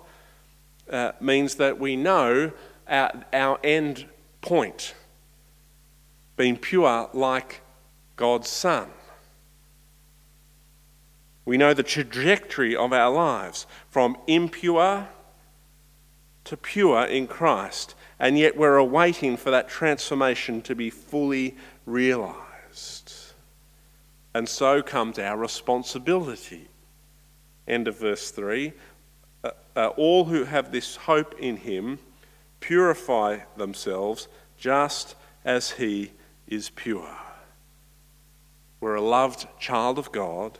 uh, 0.88 1.14
means 1.20 1.56
that 1.56 1.80
we 1.80 1.96
know 1.96 2.52
our, 2.88 3.26
our 3.34 3.60
end 3.64 4.06
point 4.42 4.94
being 6.38 6.58
pure 6.58 7.10
like 7.12 7.62
God's 8.18 8.50
Son. 8.50 8.92
We 11.46 11.58
know 11.58 11.74
the 11.74 11.84
trajectory 11.84 12.76
of 12.76 12.94
our 12.94 13.12
lives 13.12 13.68
from 13.90 14.18
impure 14.28 15.08
to 16.46 16.58
pure 16.58 17.06
in 17.06 17.28
Christ, 17.28 17.96
and 18.20 18.38
yet 18.38 18.58
we're 18.58 18.78
awaiting 18.78 19.38
for 19.38 19.52
that 19.52 19.70
transformation 19.70 20.62
to 20.64 20.76
be 20.76 20.90
fully 20.90 21.56
realized. 21.86 23.14
And 24.34 24.48
so 24.48 24.82
comes 24.82 25.20
our 25.20 25.38
responsibility. 25.38 26.68
End 27.68 27.88
of 27.88 28.00
verse 28.00 28.32
3. 28.32 28.74
uh, 29.44 29.52
uh, 29.76 29.88
all 29.98 30.26
who 30.26 30.46
have 30.46 30.72
this 30.72 30.96
hope 30.96 31.36
in 31.40 31.58
him 31.58 32.00
purify 32.60 33.40
themselves 33.58 34.28
just 34.58 35.16
as 35.44 35.72
he 35.72 36.12
is 36.48 36.70
pure. 36.70 37.18
We're 38.80 38.96
a 38.96 39.02
loved 39.02 39.48
child 39.60 39.98
of 39.98 40.12
God, 40.12 40.60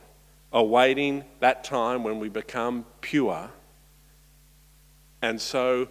awaiting 0.54 1.24
that 1.40 1.64
time 1.64 2.04
when 2.04 2.20
we 2.20 2.30
become 2.30 2.86
pure. 3.00 3.50
And 5.20 5.40
so 5.40 5.88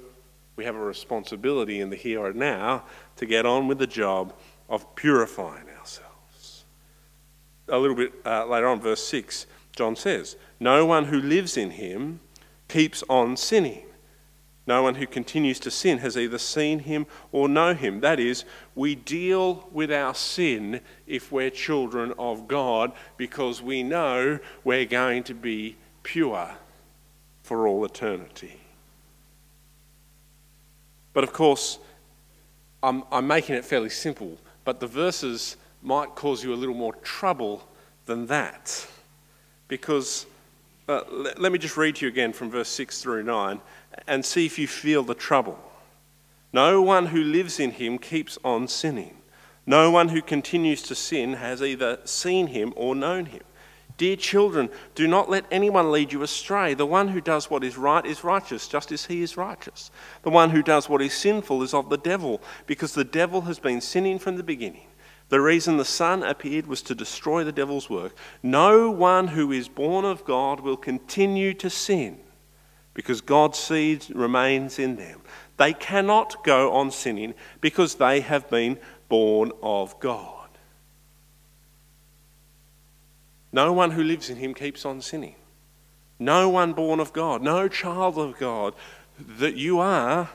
we 0.55 0.63
have 0.63 0.75
a 0.75 0.79
responsibility 0.79 1.81
in 1.81 1.89
the 1.89 1.95
here 1.95 2.25
and 2.25 2.37
now 2.37 2.85
to 3.17 3.25
get 3.25 3.45
on 3.45 3.67
with 3.67 3.77
the 3.77 3.87
job 3.87 4.33
of 4.69 4.95
purifying 4.95 5.67
ourselves. 5.77 6.63
A 7.67 7.77
little 7.77 7.95
bit 7.95 8.13
uh, 8.25 8.45
later 8.45 8.67
on, 8.67 8.79
verse 8.79 9.05
6, 9.05 9.45
John 9.75 9.95
says, 9.95 10.37
No 10.59 10.85
one 10.85 11.05
who 11.05 11.19
lives 11.19 11.57
in 11.57 11.71
him 11.71 12.21
keeps 12.69 13.03
on 13.09 13.35
sinning. 13.35 13.83
No 14.65 14.81
one 14.81 14.95
who 14.95 15.05
continues 15.05 15.59
to 15.59 15.71
sin 15.71 15.97
has 15.97 16.17
either 16.17 16.37
seen 16.37 16.79
him 16.79 17.05
or 17.33 17.49
know 17.49 17.73
him. 17.73 17.99
That 17.99 18.19
is, 18.19 18.45
we 18.75 18.95
deal 18.95 19.67
with 19.71 19.91
our 19.91 20.15
sin 20.15 20.81
if 21.05 21.31
we're 21.31 21.49
children 21.49 22.13
of 22.17 22.47
God 22.47 22.91
because 23.17 23.61
we 23.61 23.83
know 23.83 24.39
we're 24.63 24.85
going 24.85 25.23
to 25.23 25.33
be 25.33 25.75
pure 26.01 26.49
for 27.43 27.67
all 27.67 27.85
eternity. 27.85 28.59
But 31.13 31.23
of 31.23 31.33
course, 31.33 31.77
I'm, 32.81 33.03
I'm 33.11 33.27
making 33.27 33.55
it 33.55 33.63
fairly 33.63 33.89
simple, 33.89 34.37
but 34.65 34.79
the 34.79 34.87
verses 34.87 35.57
might 35.81 36.15
cause 36.15 36.43
you 36.43 36.53
a 36.53 36.55
little 36.55 36.75
more 36.75 36.93
trouble 36.95 37.67
than 38.05 38.25
that. 38.27 38.87
Because, 39.67 40.25
uh, 40.89 41.01
let, 41.11 41.39
let 41.39 41.51
me 41.51 41.59
just 41.59 41.77
read 41.77 41.97
to 41.97 42.05
you 42.05 42.11
again 42.11 42.33
from 42.33 42.49
verse 42.49 42.69
6 42.69 43.01
through 43.01 43.23
9 43.23 43.61
and 44.07 44.25
see 44.25 44.45
if 44.45 44.57
you 44.57 44.67
feel 44.67 45.03
the 45.03 45.13
trouble. 45.13 45.59
No 46.53 46.81
one 46.83 47.07
who 47.07 47.23
lives 47.23 47.59
in 47.59 47.71
him 47.71 47.97
keeps 47.97 48.37
on 48.43 48.67
sinning. 48.67 49.17
No 49.65 49.89
one 49.89 50.09
who 50.09 50.21
continues 50.21 50.83
to 50.83 50.95
sin 50.95 51.33
has 51.33 51.63
either 51.63 51.99
seen 52.05 52.47
him 52.47 52.73
or 52.75 52.95
known 52.95 53.25
him. 53.25 53.41
Dear 53.97 54.15
children, 54.15 54.69
do 54.95 55.07
not 55.07 55.29
let 55.29 55.45
anyone 55.51 55.91
lead 55.91 56.13
you 56.13 56.23
astray. 56.23 56.73
The 56.73 56.85
one 56.85 57.09
who 57.09 57.21
does 57.21 57.49
what 57.49 57.63
is 57.63 57.77
right 57.77 58.05
is 58.05 58.23
righteous, 58.23 58.67
just 58.67 58.91
as 58.91 59.05
he 59.05 59.21
is 59.21 59.37
righteous. 59.37 59.91
The 60.23 60.31
one 60.31 60.49
who 60.49 60.63
does 60.63 60.89
what 60.89 61.01
is 61.01 61.13
sinful 61.13 61.61
is 61.63 61.73
of 61.73 61.89
the 61.89 61.97
devil, 61.97 62.41
because 62.65 62.93
the 62.93 63.03
devil 63.03 63.41
has 63.41 63.59
been 63.59 63.81
sinning 63.81 64.19
from 64.19 64.37
the 64.37 64.43
beginning. 64.43 64.87
The 65.29 65.41
reason 65.41 65.77
the 65.77 65.85
Son 65.85 66.23
appeared 66.23 66.67
was 66.67 66.81
to 66.83 66.95
destroy 66.95 67.43
the 67.43 67.51
devil's 67.51 67.89
work. 67.89 68.15
No 68.41 68.91
one 68.91 69.27
who 69.29 69.51
is 69.51 69.67
born 69.67 70.05
of 70.05 70.25
God 70.25 70.59
will 70.59 70.77
continue 70.77 71.53
to 71.55 71.69
sin 71.69 72.19
because 72.93 73.21
God's 73.21 73.57
seed 73.57 74.05
remains 74.13 74.77
in 74.77 74.95
them. 74.95 75.21
They 75.57 75.73
cannot 75.73 76.43
go 76.43 76.71
on 76.73 76.91
sinning 76.91 77.33
because 77.61 77.95
they 77.95 78.21
have 78.21 78.49
been 78.49 78.79
born 79.09 79.51
of 79.61 79.99
God. 79.99 80.49
No 83.51 83.71
one 83.71 83.91
who 83.91 84.03
lives 84.03 84.29
in 84.29 84.37
him 84.37 84.53
keeps 84.53 84.83
on 84.83 85.01
sinning. 85.01 85.35
No 86.17 86.49
one 86.49 86.73
born 86.73 86.99
of 86.99 87.13
God, 87.13 87.41
no 87.41 87.67
child 87.67 88.17
of 88.17 88.37
God 88.39 88.73
that 89.19 89.55
you 89.55 89.79
are 89.79 90.29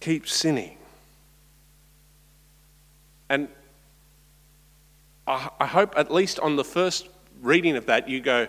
keeps 0.00 0.34
sinning. 0.34 0.76
And 3.28 3.48
I, 5.26 5.66
hope, 5.66 5.94
at 5.96 6.12
least 6.12 6.38
on 6.40 6.56
the 6.56 6.64
first 6.64 7.08
reading 7.40 7.76
of 7.76 7.86
that, 7.86 8.08
you 8.08 8.20
go, 8.20 8.46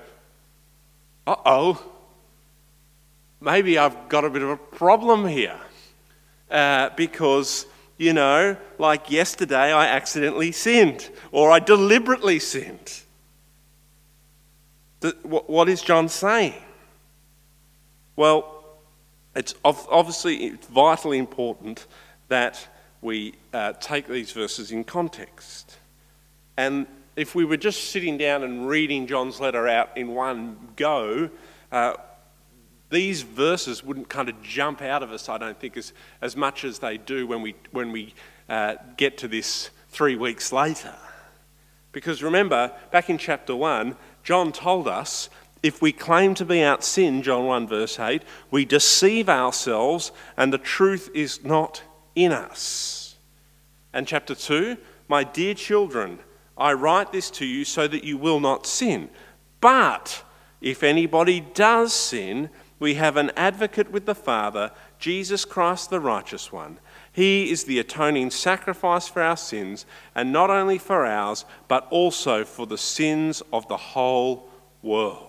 uh 1.25 1.35
oh, 1.45 1.81
maybe 3.45 3.77
I've 3.77 4.09
got 4.09 4.25
a 4.25 4.29
bit 4.29 4.41
of 4.41 4.49
a 4.49 4.57
problem 4.57 5.27
here. 5.27 5.59
Uh, 6.49 6.89
because, 6.95 7.65
you 7.97 8.13
know, 8.13 8.57
like 8.77 9.09
yesterday 9.09 9.71
I 9.71 9.87
accidentally 9.87 10.51
sinned, 10.51 11.09
or 11.31 11.51
I 11.51 11.59
deliberately 11.59 12.39
sinned. 12.39 13.01
What 15.23 15.69
is 15.69 15.81
John 15.81 16.09
saying? 16.09 16.55
Well, 18.15 18.63
it's 19.35 19.53
obviously 19.63 20.51
vitally 20.71 21.17
important 21.17 21.85
that 22.27 22.67
we 23.01 23.35
uh, 23.53 23.73
take 23.73 24.07
these 24.07 24.31
verses 24.31 24.71
in 24.71 24.83
context. 24.83 25.77
And 26.57 26.87
if 27.15 27.35
we 27.35 27.45
were 27.45 27.57
just 27.57 27.91
sitting 27.91 28.17
down 28.17 28.43
and 28.43 28.67
reading 28.67 29.05
John's 29.05 29.39
letter 29.39 29.67
out 29.67 29.95
in 29.97 30.15
one 30.15 30.57
go, 30.75 31.29
uh, 31.71 31.93
these 32.89 33.23
verses 33.23 33.83
wouldn't 33.83 34.09
kind 34.09 34.29
of 34.29 34.41
jump 34.41 34.81
out 34.81 35.03
of 35.03 35.11
us, 35.11 35.27
I 35.27 35.37
don't 35.37 35.59
think, 35.59 35.77
as, 35.77 35.93
as 36.21 36.35
much 36.35 36.63
as 36.63 36.79
they 36.79 36.97
do 36.97 37.25
when 37.25 37.41
we, 37.41 37.55
when 37.71 37.91
we 37.91 38.13
uh, 38.47 38.75
get 38.97 39.17
to 39.19 39.27
this 39.27 39.69
three 39.89 40.15
weeks 40.15 40.51
later. 40.51 40.93
Because 41.91 42.21
remember, 42.21 42.71
back 42.91 43.09
in 43.09 43.17
chapter 43.17 43.55
1, 43.55 43.95
John 44.23 44.51
told 44.51 44.87
us 44.87 45.29
if 45.63 45.81
we 45.81 45.91
claim 45.91 46.35
to 46.35 46.45
be 46.45 46.61
out 46.61 46.83
sin, 46.83 47.23
John 47.23 47.45
1 47.45 47.67
verse 47.67 47.99
8, 47.99 48.21
we 48.51 48.65
deceive 48.65 49.29
ourselves 49.29 50.11
and 50.37 50.53
the 50.53 50.57
truth 50.57 51.09
is 51.13 51.43
not 51.43 51.81
in 52.13 52.31
us. 52.31 53.15
And 53.93 54.07
chapter 54.07 54.35
2, 54.35 54.77
my 55.07 55.23
dear 55.23 55.53
children, 55.53 56.19
I 56.57 56.73
write 56.73 57.11
this 57.11 57.31
to 57.31 57.45
you 57.45 57.65
so 57.65 57.87
that 57.87 58.03
you 58.03 58.17
will 58.17 58.39
not 58.39 58.67
sin. 58.67 59.09
But 59.61 60.23
if 60.61 60.83
anybody 60.83 61.39
does 61.39 61.93
sin, 61.93 62.49
we 62.85 62.93
have 62.93 63.17
an 63.17 63.31
advocate 63.35 63.91
with 63.91 64.05
the 64.05 64.13
Father, 64.13 64.69
Jesus 64.99 65.43
Christ 65.43 65.89
the 65.89 65.99
righteous 65.99 66.51
one. 66.51 66.77
He 67.11 67.49
is 67.49 67.63
the 67.63 67.79
atoning 67.79 68.29
sacrifice 68.29 69.07
for 69.07 69.23
our 69.23 69.37
sins, 69.37 69.87
and 70.13 70.31
not 70.31 70.51
only 70.51 70.77
for 70.77 71.03
ours, 71.03 71.45
but 71.67 71.87
also 71.89 72.45
for 72.45 72.67
the 72.67 72.77
sins 72.77 73.41
of 73.51 73.67
the 73.69 73.75
whole 73.75 74.47
world. 74.83 75.25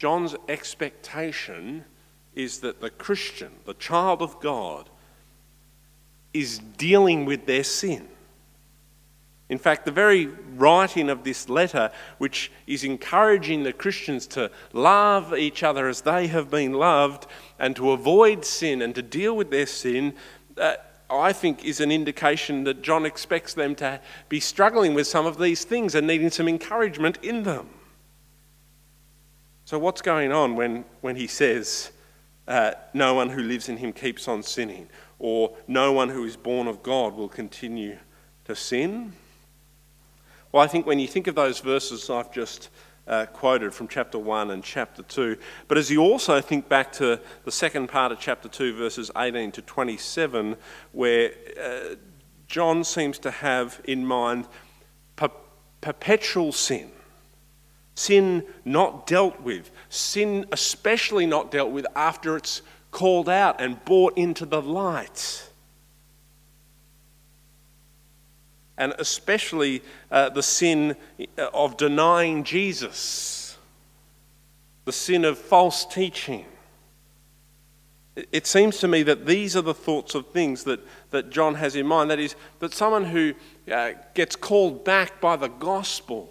John's 0.00 0.34
expectation 0.48 1.84
is 2.34 2.58
that 2.62 2.80
the 2.80 2.90
Christian, 2.90 3.52
the 3.64 3.74
child 3.74 4.22
of 4.22 4.40
God, 4.40 4.90
is 6.32 6.58
dealing 6.58 7.26
with 7.26 7.46
their 7.46 7.62
sin. 7.62 8.08
In 9.54 9.60
fact, 9.60 9.84
the 9.84 9.92
very 9.92 10.26
writing 10.56 11.08
of 11.08 11.22
this 11.22 11.48
letter, 11.48 11.92
which 12.18 12.50
is 12.66 12.82
encouraging 12.82 13.62
the 13.62 13.72
Christians 13.72 14.26
to 14.26 14.50
love 14.72 15.32
each 15.32 15.62
other 15.62 15.86
as 15.86 16.00
they 16.00 16.26
have 16.26 16.50
been 16.50 16.72
loved 16.72 17.28
and 17.60 17.76
to 17.76 17.92
avoid 17.92 18.44
sin 18.44 18.82
and 18.82 18.96
to 18.96 19.00
deal 19.00 19.36
with 19.36 19.52
their 19.52 19.66
sin, 19.66 20.14
uh, 20.58 20.74
I 21.08 21.32
think 21.32 21.64
is 21.64 21.78
an 21.78 21.92
indication 21.92 22.64
that 22.64 22.82
John 22.82 23.06
expects 23.06 23.54
them 23.54 23.76
to 23.76 24.00
be 24.28 24.40
struggling 24.40 24.92
with 24.92 25.06
some 25.06 25.24
of 25.24 25.38
these 25.38 25.62
things 25.64 25.94
and 25.94 26.04
needing 26.04 26.30
some 26.30 26.48
encouragement 26.48 27.18
in 27.22 27.44
them. 27.44 27.68
So, 29.66 29.78
what's 29.78 30.02
going 30.02 30.32
on 30.32 30.56
when, 30.56 30.84
when 31.00 31.14
he 31.14 31.28
says, 31.28 31.92
uh, 32.48 32.72
No 32.92 33.14
one 33.14 33.28
who 33.28 33.42
lives 33.44 33.68
in 33.68 33.76
him 33.76 33.92
keeps 33.92 34.26
on 34.26 34.42
sinning, 34.42 34.88
or 35.20 35.56
no 35.68 35.92
one 35.92 36.08
who 36.08 36.24
is 36.24 36.36
born 36.36 36.66
of 36.66 36.82
God 36.82 37.14
will 37.14 37.28
continue 37.28 37.98
to 38.46 38.56
sin? 38.56 39.12
Well, 40.54 40.62
I 40.62 40.68
think 40.68 40.86
when 40.86 41.00
you 41.00 41.08
think 41.08 41.26
of 41.26 41.34
those 41.34 41.58
verses 41.58 42.08
I've 42.08 42.30
just 42.30 42.68
uh, 43.08 43.26
quoted 43.26 43.74
from 43.74 43.88
chapter 43.88 44.20
1 44.20 44.52
and 44.52 44.62
chapter 44.62 45.02
2, 45.02 45.36
but 45.66 45.76
as 45.76 45.90
you 45.90 46.00
also 46.00 46.40
think 46.40 46.68
back 46.68 46.92
to 46.92 47.18
the 47.44 47.50
second 47.50 47.88
part 47.88 48.12
of 48.12 48.20
chapter 48.20 48.48
2, 48.48 48.76
verses 48.76 49.10
18 49.16 49.50
to 49.50 49.62
27, 49.62 50.54
where 50.92 51.32
uh, 51.60 51.96
John 52.46 52.84
seems 52.84 53.18
to 53.18 53.32
have 53.32 53.80
in 53.82 54.06
mind 54.06 54.46
per- 55.16 55.32
perpetual 55.80 56.52
sin. 56.52 56.92
Sin 57.96 58.46
not 58.64 59.08
dealt 59.08 59.40
with, 59.40 59.72
sin 59.88 60.46
especially 60.52 61.26
not 61.26 61.50
dealt 61.50 61.72
with 61.72 61.84
after 61.96 62.36
it's 62.36 62.62
called 62.92 63.28
out 63.28 63.60
and 63.60 63.84
brought 63.84 64.16
into 64.16 64.46
the 64.46 64.62
light. 64.62 65.50
And 68.76 68.94
especially 68.98 69.82
uh, 70.10 70.28
the 70.30 70.42
sin 70.42 70.96
uh, 71.38 71.46
of 71.52 71.76
denying 71.76 72.44
Jesus, 72.44 73.56
the 74.84 74.92
sin 74.92 75.24
of 75.24 75.38
false 75.38 75.84
teaching. 75.84 76.46
It 78.30 78.46
seems 78.46 78.78
to 78.78 78.88
me 78.88 79.02
that 79.04 79.26
these 79.26 79.56
are 79.56 79.62
the 79.62 79.74
thoughts 79.74 80.14
of 80.14 80.28
things 80.28 80.64
that, 80.64 80.80
that 81.10 81.30
John 81.30 81.56
has 81.56 81.74
in 81.74 81.86
mind. 81.86 82.10
That 82.10 82.20
is, 82.20 82.36
that 82.60 82.72
someone 82.72 83.04
who 83.04 83.34
uh, 83.70 83.92
gets 84.14 84.36
called 84.36 84.84
back 84.84 85.20
by 85.20 85.34
the 85.36 85.48
gospel 85.48 86.30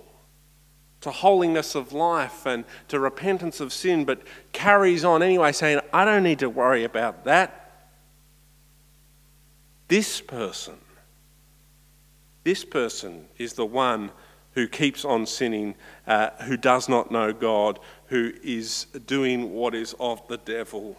to 1.02 1.12
holiness 1.12 1.76
of 1.76 1.92
life 1.92 2.46
and 2.46 2.64
to 2.88 2.98
repentance 2.98 3.60
of 3.60 3.74
sin, 3.74 4.06
but 4.06 4.22
carries 4.54 5.04
on 5.04 5.22
anyway, 5.22 5.52
saying, 5.52 5.82
I 5.92 6.06
don't 6.06 6.24
need 6.24 6.40
to 6.40 6.50
worry 6.50 6.86
about 6.86 7.26
that. 7.26 7.90
This 9.90 10.22
person 10.22 10.76
this 12.44 12.66
person 12.66 13.26
is 13.38 13.54
the 13.54 13.66
one 13.66 14.12
who 14.54 14.68
keeps 14.68 15.04
on 15.04 15.26
sinning, 15.26 15.76
uh, 16.06 16.30
who 16.44 16.58
does 16.58 16.88
not 16.88 17.12
know 17.12 17.34
God, 17.34 17.80
who 18.08 18.34
is 18.44 18.86
doing 19.06 19.52
what 19.52 19.74
is 19.74 19.96
of 20.00 20.26
the 20.28 20.38
devil, 20.38 20.98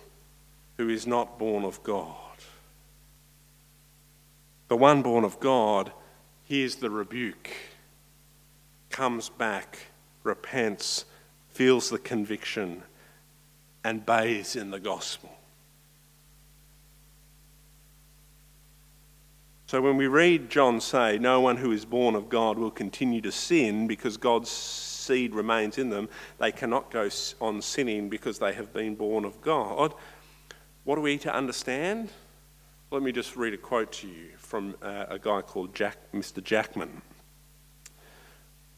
who 0.77 0.89
is 0.89 1.07
not 1.07 1.39
born 1.39 1.65
of 1.65 1.83
God. 1.83 2.17
The 4.69 4.77
one 4.77 5.03
born 5.03 5.25
of 5.25 5.39
God 5.39 5.93
hears 6.45 6.77
the 6.77 6.91
rebuke, 6.91 7.51
comes 8.91 9.29
back, 9.29 9.79
repents, 10.25 11.05
feels 11.51 11.91
the 11.91 11.99
conviction, 11.99 12.83
and 13.85 14.05
bathes 14.05 14.57
in 14.57 14.71
the 14.71 14.81
gospel. 14.81 15.31
So 19.75 19.81
when 19.81 19.97
we 19.97 20.07
read 20.07 20.50
John 20.50 20.81
say, 20.81 21.19
No 21.19 21.40
one 21.40 21.57
who 21.57 21.73
is 21.73 21.85
born 21.85 22.14
of 22.14 22.28
God 22.28 22.61
will 22.61 22.71
continue 22.71 23.21
to 23.23 23.33
sin 23.33 23.88
because 23.88 24.16
God's 24.16 24.49
seed 24.49 25.35
remains 25.35 25.78
in 25.78 25.90
them, 25.90 26.09
they 26.38 26.52
cannot 26.52 26.93
go 26.93 27.09
on 27.40 27.61
sinning 27.61 28.09
because 28.09 28.38
they 28.38 28.52
have 28.52 28.73
been 28.73 28.95
born 28.95 29.25
of 29.25 29.40
God. 29.40 29.93
What 30.85 30.97
are 30.97 31.00
we 31.00 31.19
to 31.19 31.35
understand? 31.35 32.11
Let 32.93 33.02
me 33.02 33.11
just 33.11 33.35
read 33.35 33.52
a 33.52 33.57
quote 33.57 33.90
to 33.95 34.07
you 34.07 34.28
from 34.37 34.76
uh, 34.81 35.07
a 35.09 35.19
guy 35.19 35.43
called 35.43 35.75
Jack, 35.75 35.97
Mr. 36.14 36.40
Jackman. 36.40 37.02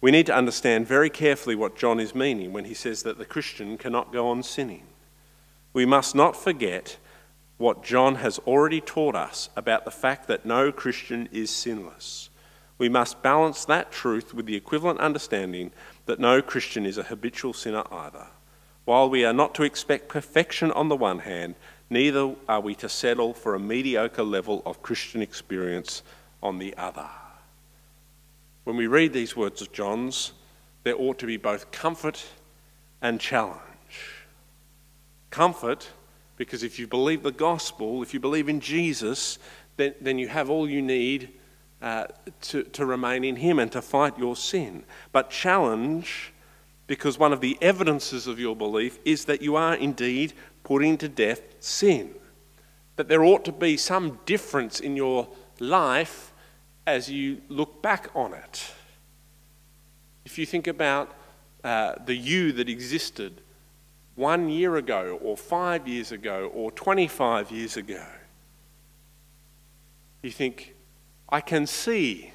We 0.01 0.11
need 0.11 0.25
to 0.25 0.35
understand 0.35 0.87
very 0.87 1.11
carefully 1.11 1.57
what 1.57 1.77
John 1.77 2.01
is 2.01 2.15
meaning 2.15 2.55
when 2.55 2.65
he 2.65 2.73
says 2.73 3.03
that 3.03 3.19
the 3.19 3.27
Christian 3.27 3.77
cannot 3.77 4.15
go 4.15 4.29
on 4.29 4.43
sinning. 4.43 4.85
We 5.75 5.85
must 5.85 6.15
not 6.15 6.37
forget 6.37 6.97
what 7.59 7.83
John 7.83 8.17
has 8.17 8.39
already 8.41 8.81
taught 8.81 9.15
us 9.15 9.49
about 9.57 9.85
the 9.85 9.91
fact 9.91 10.29
that 10.29 10.45
no 10.45 10.71
Christian 10.71 11.29
is 11.33 11.51
sinless. 11.51 12.29
We 12.79 12.89
must 12.89 13.23
balance 13.23 13.65
that 13.65 13.91
truth 13.91 14.35
with 14.35 14.47
the 14.47 14.57
equivalent 14.57 15.01
understanding 15.01 15.73
that 16.05 16.21
no 16.21 16.43
Christian 16.43 16.85
is 16.85 16.99
a 16.99 17.05
habitual 17.05 17.55
sinner 17.55 17.85
either. 17.91 18.27
While 18.85 19.09
we 19.09 19.25
are 19.25 19.33
not 19.33 19.55
to 19.55 19.63
expect 19.63 20.09
perfection 20.09 20.71
on 20.73 20.89
the 20.89 20.97
one 20.97 21.21
hand, 21.21 21.55
neither 21.89 22.35
are 22.49 22.61
we 22.61 22.75
to 22.77 22.89
settle 22.89 23.33
for 23.33 23.55
a 23.55 23.61
mediocre 23.61 24.23
level 24.23 24.63
of 24.67 24.83
Christian 24.83 25.23
experience 25.23 26.03
on 26.43 26.59
the 26.59 26.77
other. 26.77 27.09
When 28.65 28.77
we 28.77 28.87
read 28.87 29.13
these 29.13 29.37
words 29.37 29.63
of 29.63 29.73
John's, 29.73 30.33
there 30.83 31.01
ought 31.01 31.19
to 31.21 31.27
be 31.27 31.37
both 31.37 31.71
comfort 31.71 32.27
and 33.01 33.21
challenge. 33.21 33.61
Comfort 35.31 35.89
because 36.37 36.63
if 36.63 36.79
you 36.79 36.87
believe 36.87 37.23
the 37.23 37.33
gospel, 37.33 38.03
if 38.03 38.13
you 38.13 38.21
believe 38.21 38.49
in 38.49 38.61
Jesus, 38.61 39.39
then, 39.77 39.95
then 40.01 40.19
you 40.19 40.29
have 40.29 40.51
all 40.51 40.69
you 40.69 40.83
need 40.83 41.31
uh, 41.83 42.07
to, 42.43 42.63
to 42.65 42.87
remain 42.87 43.25
in 43.25 43.37
Him 43.37 43.59
and 43.59 43.71
to 43.73 43.83
fight 43.83 44.19
your 44.19 44.37
sin. 44.37 44.85
But 45.13 45.31
challenge, 45.31 46.33
because 46.87 47.19
one 47.19 47.33
of 47.33 47.41
the 47.41 47.59
evidences 47.61 48.27
of 48.27 48.39
your 48.39 48.57
belief 48.57 48.99
is 49.05 49.25
that 49.27 49.43
you 49.43 49.57
are 49.57 49.75
indeed 49.75 50.33
putting 50.63 50.99
to 50.99 51.09
death 51.09 51.41
sin. 51.61 52.15
That 52.97 53.09
there 53.09 53.25
ought 53.25 53.45
to 53.45 53.53
be 53.53 53.77
some 53.77 54.19
difference 54.27 54.81
in 54.81 54.97
your 54.97 55.29
life 55.61 56.33
as 56.87 57.11
you 57.11 57.43
look 57.49 57.83
back 57.83 58.09
on 58.15 58.33
it. 58.33 58.73
If 60.25 60.39
you 60.39 60.47
think 60.47 60.67
about 60.67 61.15
uh, 61.63 61.95
the 62.05 62.15
you 62.15 62.53
that 62.53 62.69
existed 62.69 63.43
one 64.17 64.49
year 64.49 64.77
ago, 64.77 65.19
or 65.23 65.37
five 65.37 65.87
years 65.87 66.11
ago, 66.11 66.51
or 66.55 66.73
25 66.73 67.51
years 67.51 67.77
ago. 67.77 68.05
You 70.23 70.31
think, 70.31 70.75
I 71.29 71.41
can 71.41 71.67
see 71.67 72.33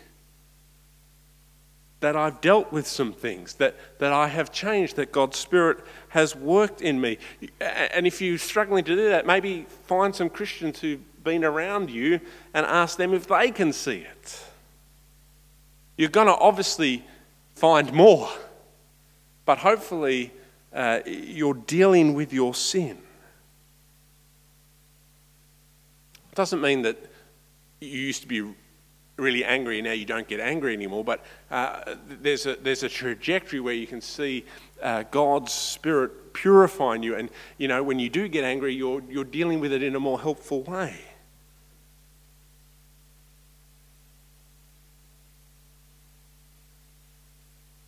that 2.01 2.15
I've 2.15 2.41
dealt 2.41 2.71
with 2.71 2.87
some 2.87 3.13
things, 3.13 3.55
that, 3.55 3.75
that 3.99 4.11
I 4.11 4.27
have 4.27 4.51
changed, 4.51 4.95
that 4.95 5.11
God's 5.11 5.37
Spirit 5.37 5.79
has 6.09 6.35
worked 6.35 6.81
in 6.81 6.99
me. 6.99 7.17
And 7.59 8.07
if 8.07 8.21
you're 8.21 8.37
struggling 8.37 8.83
to 8.85 8.95
do 8.95 9.09
that, 9.09 9.25
maybe 9.25 9.65
find 9.85 10.15
some 10.15 10.29
Christians 10.29 10.79
who've 10.79 11.23
been 11.23 11.43
around 11.43 11.89
you 11.89 12.19
and 12.53 12.65
ask 12.65 12.97
them 12.97 13.13
if 13.13 13.27
they 13.27 13.51
can 13.51 13.71
see 13.71 13.97
it. 13.97 14.43
You're 15.95 16.09
going 16.09 16.27
to 16.27 16.35
obviously 16.35 17.05
find 17.53 17.93
more, 17.93 18.29
but 19.45 19.59
hopefully 19.59 20.31
uh, 20.73 20.99
you're 21.05 21.53
dealing 21.53 22.13
with 22.13 22.33
your 22.33 22.53
sin. 22.53 22.97
It 26.31 26.35
doesn't 26.35 26.61
mean 26.61 26.83
that 26.83 26.97
you 27.81 27.89
used 27.89 28.21
to 28.21 28.27
be 28.27 28.53
really 29.17 29.43
angry 29.43 29.79
and 29.79 29.85
now 29.85 29.93
you 29.93 30.05
don't 30.05 30.27
get 30.27 30.39
angry 30.39 30.73
anymore, 30.73 31.03
but 31.03 31.23
uh, 31.51 31.95
there's, 32.07 32.45
a, 32.45 32.55
there's 32.55 32.83
a 32.83 32.89
trajectory 32.89 33.59
where 33.59 33.73
you 33.73 33.85
can 33.85 34.01
see 34.01 34.45
uh, 34.81 35.03
God's 35.11 35.51
Spirit 35.51 36.33
purifying 36.33 37.03
you. 37.03 37.15
And, 37.15 37.29
you 37.57 37.67
know, 37.67 37.83
when 37.83 37.99
you 37.99 38.09
do 38.09 38.27
get 38.27 38.43
angry, 38.43 38.73
you're, 38.73 39.01
you're 39.09 39.23
dealing 39.23 39.59
with 39.59 39.73
it 39.73 39.83
in 39.83 39.95
a 39.95 39.99
more 39.99 40.19
helpful 40.19 40.63
way. 40.63 40.95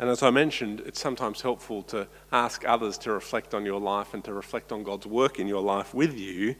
And 0.04 0.12
as 0.12 0.22
I 0.22 0.32
mentioned, 0.32 0.82
it's 0.82 1.00
sometimes 1.00 1.40
helpful 1.40 1.82
to 1.84 2.10
ask 2.30 2.68
others 2.68 2.98
to 2.98 3.14
reflect 3.14 3.54
on 3.54 3.64
your 3.64 3.80
life 3.80 4.14
and 4.14 4.22
to 4.26 4.34
reflect 4.34 4.74
on 4.74 4.84
God's 4.84 5.08
work 5.08 5.40
in 5.40 5.48
your 5.48 5.62
life 5.62 5.94
with 5.94 6.20
you. 6.20 6.56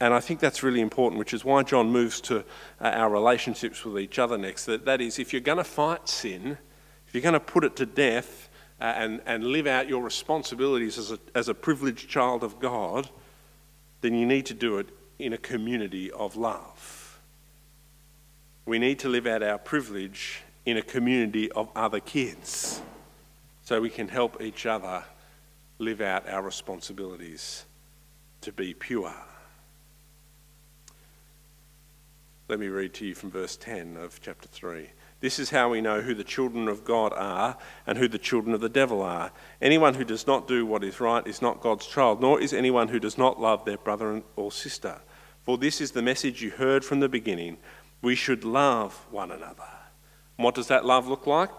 And 0.00 0.14
I 0.14 0.20
think 0.20 0.40
that's 0.40 0.62
really 0.62 0.80
important, 0.80 1.18
which 1.18 1.34
is 1.34 1.44
why 1.44 1.62
John 1.62 1.90
moves 1.90 2.22
to 2.22 2.38
uh, 2.38 2.42
our 2.84 3.10
relationships 3.10 3.84
with 3.84 4.02
each 4.02 4.18
other 4.18 4.38
next. 4.38 4.64
That, 4.64 4.86
that 4.86 5.02
is, 5.02 5.18
if 5.18 5.34
you're 5.34 5.42
going 5.42 5.58
to 5.58 5.64
fight 5.64 6.08
sin, 6.08 6.56
if 7.06 7.12
you're 7.12 7.20
going 7.20 7.34
to 7.34 7.38
put 7.38 7.64
it 7.64 7.76
to 7.76 7.84
death 7.84 8.48
uh, 8.80 8.84
and, 8.84 9.20
and 9.26 9.44
live 9.44 9.66
out 9.66 9.86
your 9.86 10.02
responsibilities 10.02 10.96
as 10.96 11.10
a, 11.10 11.18
as 11.34 11.50
a 11.50 11.54
privileged 11.54 12.08
child 12.08 12.42
of 12.42 12.58
God, 12.58 13.10
then 14.00 14.14
you 14.14 14.24
need 14.24 14.46
to 14.46 14.54
do 14.54 14.78
it 14.78 14.88
in 15.18 15.34
a 15.34 15.38
community 15.38 16.10
of 16.12 16.34
love. 16.34 17.20
We 18.64 18.78
need 18.78 19.00
to 19.00 19.10
live 19.10 19.26
out 19.26 19.42
our 19.42 19.58
privilege 19.58 20.40
in 20.66 20.76
a 20.76 20.82
community 20.82 21.50
of 21.52 21.70
other 21.74 22.00
kids 22.00 22.82
so 23.62 23.80
we 23.80 23.88
can 23.88 24.08
help 24.08 24.42
each 24.42 24.66
other 24.66 25.02
live 25.78 26.00
out 26.00 26.28
our 26.28 26.42
responsibilities 26.42 27.64
to 28.40 28.52
be 28.52 28.74
pure. 28.74 29.14
Let 32.48 32.60
me 32.60 32.68
read 32.68 32.94
to 32.94 33.06
you 33.06 33.14
from 33.14 33.30
verse 33.30 33.56
10 33.56 33.96
of 33.96 34.20
chapter 34.20 34.46
3. 34.48 34.88
This 35.20 35.38
is 35.38 35.50
how 35.50 35.70
we 35.70 35.80
know 35.80 36.00
who 36.00 36.14
the 36.14 36.22
children 36.22 36.68
of 36.68 36.84
God 36.84 37.12
are 37.12 37.56
and 37.86 37.98
who 37.98 38.06
the 38.06 38.18
children 38.18 38.54
of 38.54 38.60
the 38.60 38.68
devil 38.68 39.02
are. 39.02 39.32
Anyone 39.60 39.94
who 39.94 40.04
does 40.04 40.26
not 40.26 40.46
do 40.46 40.64
what 40.64 40.84
is 40.84 41.00
right 41.00 41.26
is 41.26 41.42
not 41.42 41.60
God's 41.60 41.86
child, 41.86 42.20
nor 42.20 42.40
is 42.40 42.52
anyone 42.52 42.88
who 42.88 43.00
does 43.00 43.18
not 43.18 43.40
love 43.40 43.64
their 43.64 43.78
brother 43.78 44.22
or 44.36 44.52
sister. 44.52 45.00
For 45.42 45.58
this 45.58 45.80
is 45.80 45.92
the 45.92 46.02
message 46.02 46.42
you 46.42 46.50
heard 46.50 46.84
from 46.84 47.00
the 47.00 47.08
beginning 47.08 47.56
we 48.02 48.14
should 48.14 48.44
love 48.44 49.06
one 49.10 49.32
another. 49.32 49.75
What 50.36 50.54
does 50.54 50.68
that 50.68 50.84
love 50.84 51.08
look 51.08 51.26
like? 51.26 51.50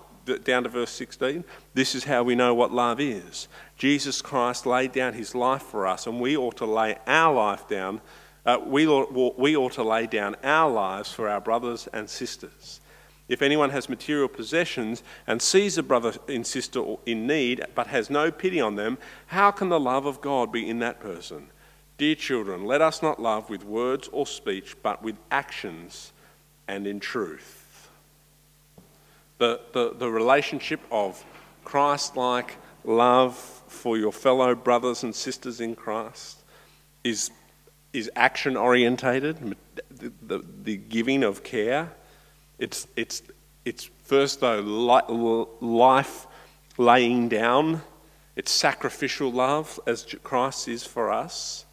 Down 0.43 0.63
to 0.63 0.69
verse 0.69 0.91
16. 0.91 1.43
This 1.73 1.95
is 1.95 2.03
how 2.03 2.23
we 2.23 2.35
know 2.35 2.53
what 2.53 2.71
love 2.71 2.99
is. 2.99 3.47
Jesus 3.77 4.21
Christ 4.21 4.65
laid 4.65 4.91
down 4.91 5.13
his 5.13 5.33
life 5.33 5.63
for 5.63 5.87
us, 5.87 6.05
and 6.05 6.19
we 6.19 6.35
ought 6.35 6.57
to 6.57 6.65
lay 6.65 6.97
our 7.07 7.33
life 7.33 7.67
down. 7.67 8.01
Uh, 8.45 8.59
we, 8.65 8.87
ought, 8.87 9.37
we 9.37 9.55
ought 9.55 9.73
to 9.73 9.83
lay 9.83 10.05
down 10.05 10.35
our 10.43 10.69
lives 10.69 11.11
for 11.11 11.29
our 11.29 11.41
brothers 11.41 11.87
and 11.93 12.09
sisters. 12.09 12.81
If 13.29 13.41
anyone 13.41 13.71
has 13.71 13.89
material 13.89 14.27
possessions 14.27 15.03
and 15.25 15.41
sees 15.41 15.77
a 15.77 15.83
brother 15.83 16.13
and 16.29 16.45
sister 16.47 16.81
in 17.05 17.27
need 17.27 17.65
but 17.75 17.87
has 17.87 18.09
no 18.09 18.31
pity 18.31 18.61
on 18.61 18.75
them, 18.75 18.97
how 19.27 19.51
can 19.51 19.69
the 19.69 19.79
love 19.79 20.05
of 20.05 20.21
God 20.21 20.51
be 20.51 20.69
in 20.69 20.79
that 20.79 20.99
person? 20.99 21.47
Dear 21.97 22.15
children, 22.15 22.65
let 22.65 22.81
us 22.81 23.01
not 23.01 23.21
love 23.21 23.49
with 23.49 23.65
words 23.65 24.07
or 24.11 24.27
speech, 24.27 24.75
but 24.81 25.03
with 25.03 25.17
actions 25.31 26.13
and 26.67 26.85
in 26.85 26.99
truth 26.99 27.56
the, 29.37 29.59
the, 29.73 29.93
the 29.97 30.09
relationship 30.09 30.79
of 30.91 31.23
Christ 31.63 32.17
like 32.17 32.55
love 32.83 33.35
for 33.67 33.97
your 33.97 34.11
fellow 34.11 34.55
brothers 34.55 35.03
and 35.03 35.13
sisters 35.13 35.59
in 35.59 35.75
Christ 35.75 36.43
is, 37.03 37.31
is 37.93 38.09
action 38.15 38.55
orientated, 38.57 39.55
the, 39.91 40.11
the, 40.21 40.45
the, 40.63 40.77
giving 40.77 41.23
of 41.23 41.43
care. 41.43 41.91
It's, 42.57 42.87
it's, 42.95 43.21
it's 43.65 43.89
first, 44.03 44.39
though, 44.39 44.61
life 45.61 46.27
laying 46.77 47.27
down, 47.29 47.81
it's 48.35 48.51
sacrificial 48.51 49.31
love 49.31 49.79
as 49.85 50.05
Christ 50.23 50.67
is 50.67 50.85
for 50.85 51.11
us. 51.11 51.65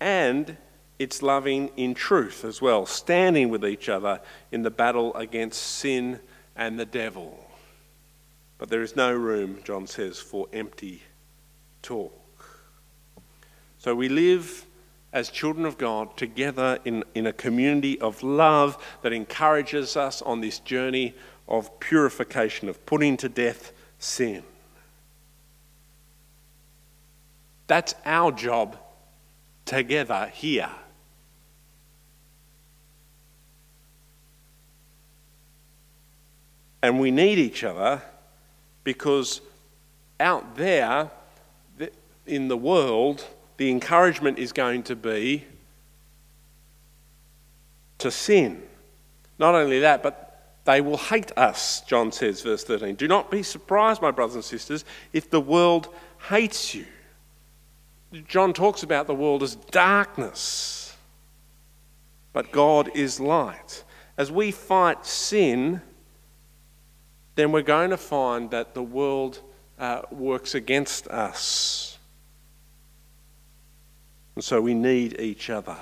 And 0.00 0.56
it's 0.98 1.22
loving 1.22 1.70
in 1.76 1.94
truth 1.94 2.44
as 2.44 2.62
well, 2.62 2.86
standing 2.86 3.50
with 3.50 3.64
each 3.64 3.88
other 3.88 4.20
in 4.50 4.62
the 4.62 4.70
battle 4.70 5.14
against 5.14 5.62
sin 5.62 6.20
and 6.56 6.78
the 6.78 6.86
devil. 6.86 7.38
But 8.58 8.70
there 8.70 8.82
is 8.82 8.96
no 8.96 9.12
room, 9.12 9.58
John 9.64 9.86
says, 9.86 10.18
for 10.18 10.48
empty 10.52 11.02
talk. 11.82 12.12
So 13.78 13.94
we 13.94 14.08
live 14.08 14.66
as 15.12 15.30
children 15.30 15.64
of 15.64 15.78
God 15.78 16.16
together 16.16 16.78
in, 16.84 17.04
in 17.14 17.26
a 17.26 17.32
community 17.32 18.00
of 18.00 18.22
love 18.22 18.82
that 19.02 19.12
encourages 19.12 19.96
us 19.96 20.22
on 20.22 20.40
this 20.40 20.58
journey 20.58 21.14
of 21.48 21.78
purification, 21.80 22.68
of 22.68 22.84
putting 22.86 23.16
to 23.18 23.28
death 23.28 23.72
sin. 23.98 24.42
That's 27.66 27.94
our 28.04 28.32
job 28.32 28.76
together 29.64 30.30
here. 30.32 30.70
And 36.82 37.00
we 37.00 37.10
need 37.10 37.38
each 37.38 37.64
other 37.64 38.02
because 38.84 39.40
out 40.20 40.56
there 40.56 41.10
in 42.26 42.48
the 42.48 42.56
world, 42.56 43.24
the 43.56 43.70
encouragement 43.70 44.38
is 44.38 44.52
going 44.52 44.82
to 44.84 44.96
be 44.96 45.44
to 47.98 48.10
sin. 48.10 48.62
Not 49.38 49.54
only 49.54 49.80
that, 49.80 50.02
but 50.02 50.26
they 50.64 50.80
will 50.80 50.96
hate 50.96 51.30
us, 51.36 51.80
John 51.82 52.10
says, 52.12 52.42
verse 52.42 52.64
13. 52.64 52.96
Do 52.96 53.08
not 53.08 53.30
be 53.30 53.42
surprised, 53.42 54.02
my 54.02 54.10
brothers 54.10 54.34
and 54.34 54.44
sisters, 54.44 54.84
if 55.12 55.30
the 55.30 55.40
world 55.40 55.88
hates 56.28 56.74
you. 56.74 56.86
John 58.26 58.52
talks 58.52 58.82
about 58.82 59.06
the 59.06 59.14
world 59.14 59.42
as 59.42 59.56
darkness, 59.56 60.96
but 62.32 62.50
God 62.50 62.90
is 62.94 63.20
light. 63.20 63.84
As 64.16 64.30
we 64.32 64.50
fight 64.50 65.06
sin, 65.06 65.82
then 67.36 67.52
we're 67.52 67.62
going 67.62 67.90
to 67.90 67.96
find 67.96 68.50
that 68.50 68.74
the 68.74 68.82
world 68.82 69.40
uh, 69.78 70.02
works 70.10 70.54
against 70.54 71.06
us. 71.08 71.98
And 74.34 74.42
so 74.42 74.60
we 74.60 74.74
need 74.74 75.20
each 75.20 75.50
other. 75.50 75.76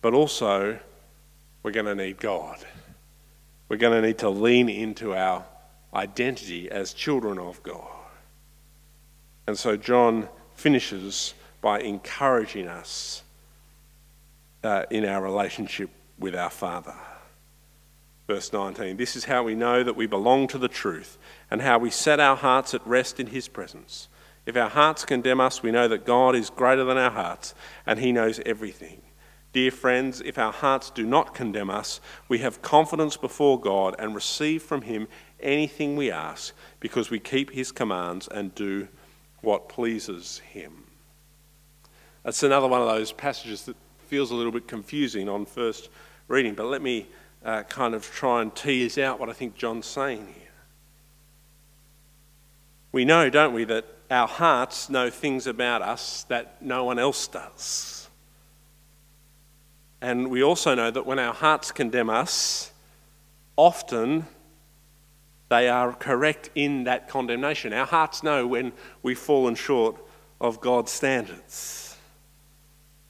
But 0.00 0.14
also, 0.14 0.78
we're 1.62 1.70
going 1.70 1.86
to 1.86 1.94
need 1.94 2.18
God. 2.18 2.58
We're 3.68 3.76
going 3.76 4.00
to 4.00 4.06
need 4.06 4.18
to 4.18 4.30
lean 4.30 4.68
into 4.68 5.14
our 5.14 5.44
identity 5.94 6.70
as 6.70 6.92
children 6.92 7.38
of 7.38 7.62
God. 7.62 7.86
And 9.46 9.58
so 9.58 9.76
John 9.76 10.28
finishes 10.54 11.34
by 11.60 11.80
encouraging 11.80 12.68
us 12.68 13.22
uh, 14.64 14.84
in 14.90 15.04
our 15.04 15.22
relationship 15.22 15.90
with 16.18 16.34
our 16.34 16.50
Father. 16.50 16.94
Verse 18.32 18.50
19 18.50 18.96
This 18.96 19.14
is 19.14 19.26
how 19.26 19.42
we 19.42 19.54
know 19.54 19.82
that 19.82 19.94
we 19.94 20.06
belong 20.06 20.46
to 20.48 20.56
the 20.56 20.66
truth 20.66 21.18
and 21.50 21.60
how 21.60 21.78
we 21.78 21.90
set 21.90 22.18
our 22.18 22.34
hearts 22.34 22.72
at 22.72 22.86
rest 22.86 23.20
in 23.20 23.26
His 23.26 23.46
presence. 23.46 24.08
If 24.46 24.56
our 24.56 24.70
hearts 24.70 25.04
condemn 25.04 25.38
us, 25.38 25.62
we 25.62 25.70
know 25.70 25.86
that 25.88 26.06
God 26.06 26.34
is 26.34 26.48
greater 26.48 26.82
than 26.82 26.96
our 26.96 27.10
hearts 27.10 27.54
and 27.84 27.98
He 27.98 28.10
knows 28.10 28.40
everything. 28.46 29.02
Dear 29.52 29.70
friends, 29.70 30.22
if 30.22 30.38
our 30.38 30.50
hearts 30.50 30.88
do 30.88 31.04
not 31.04 31.34
condemn 31.34 31.68
us, 31.68 32.00
we 32.26 32.38
have 32.38 32.62
confidence 32.62 33.18
before 33.18 33.60
God 33.60 33.94
and 33.98 34.14
receive 34.14 34.62
from 34.62 34.80
Him 34.80 35.08
anything 35.38 35.94
we 35.94 36.10
ask 36.10 36.54
because 36.80 37.10
we 37.10 37.18
keep 37.18 37.50
His 37.50 37.70
commands 37.70 38.28
and 38.28 38.54
do 38.54 38.88
what 39.42 39.68
pleases 39.68 40.38
Him. 40.38 40.84
That's 42.22 42.42
another 42.42 42.66
one 42.66 42.80
of 42.80 42.88
those 42.88 43.12
passages 43.12 43.64
that 43.64 43.76
feels 44.06 44.30
a 44.30 44.34
little 44.34 44.52
bit 44.52 44.66
confusing 44.66 45.28
on 45.28 45.44
first 45.44 45.90
reading, 46.28 46.54
but 46.54 46.64
let 46.64 46.80
me 46.80 47.06
uh, 47.44 47.62
kind 47.64 47.94
of 47.94 48.04
try 48.04 48.42
and 48.42 48.54
tease 48.54 48.98
out 48.98 49.18
what 49.18 49.28
I 49.28 49.32
think 49.32 49.54
John's 49.54 49.86
saying 49.86 50.26
here. 50.26 50.48
We 52.92 53.04
know, 53.04 53.30
don't 53.30 53.54
we, 53.54 53.64
that 53.64 53.86
our 54.10 54.28
hearts 54.28 54.90
know 54.90 55.08
things 55.10 55.46
about 55.46 55.82
us 55.82 56.24
that 56.24 56.60
no 56.62 56.84
one 56.84 56.98
else 56.98 57.26
does. 57.26 58.08
And 60.02 60.30
we 60.30 60.42
also 60.42 60.74
know 60.74 60.90
that 60.90 61.06
when 61.06 61.18
our 61.18 61.32
hearts 61.32 61.72
condemn 61.72 62.10
us, 62.10 62.72
often 63.56 64.26
they 65.48 65.68
are 65.68 65.92
correct 65.92 66.50
in 66.54 66.84
that 66.84 67.08
condemnation. 67.08 67.72
Our 67.72 67.86
hearts 67.86 68.22
know 68.22 68.46
when 68.46 68.72
we've 69.02 69.18
fallen 69.18 69.54
short 69.54 69.96
of 70.40 70.60
God's 70.60 70.90
standards. 70.90 71.81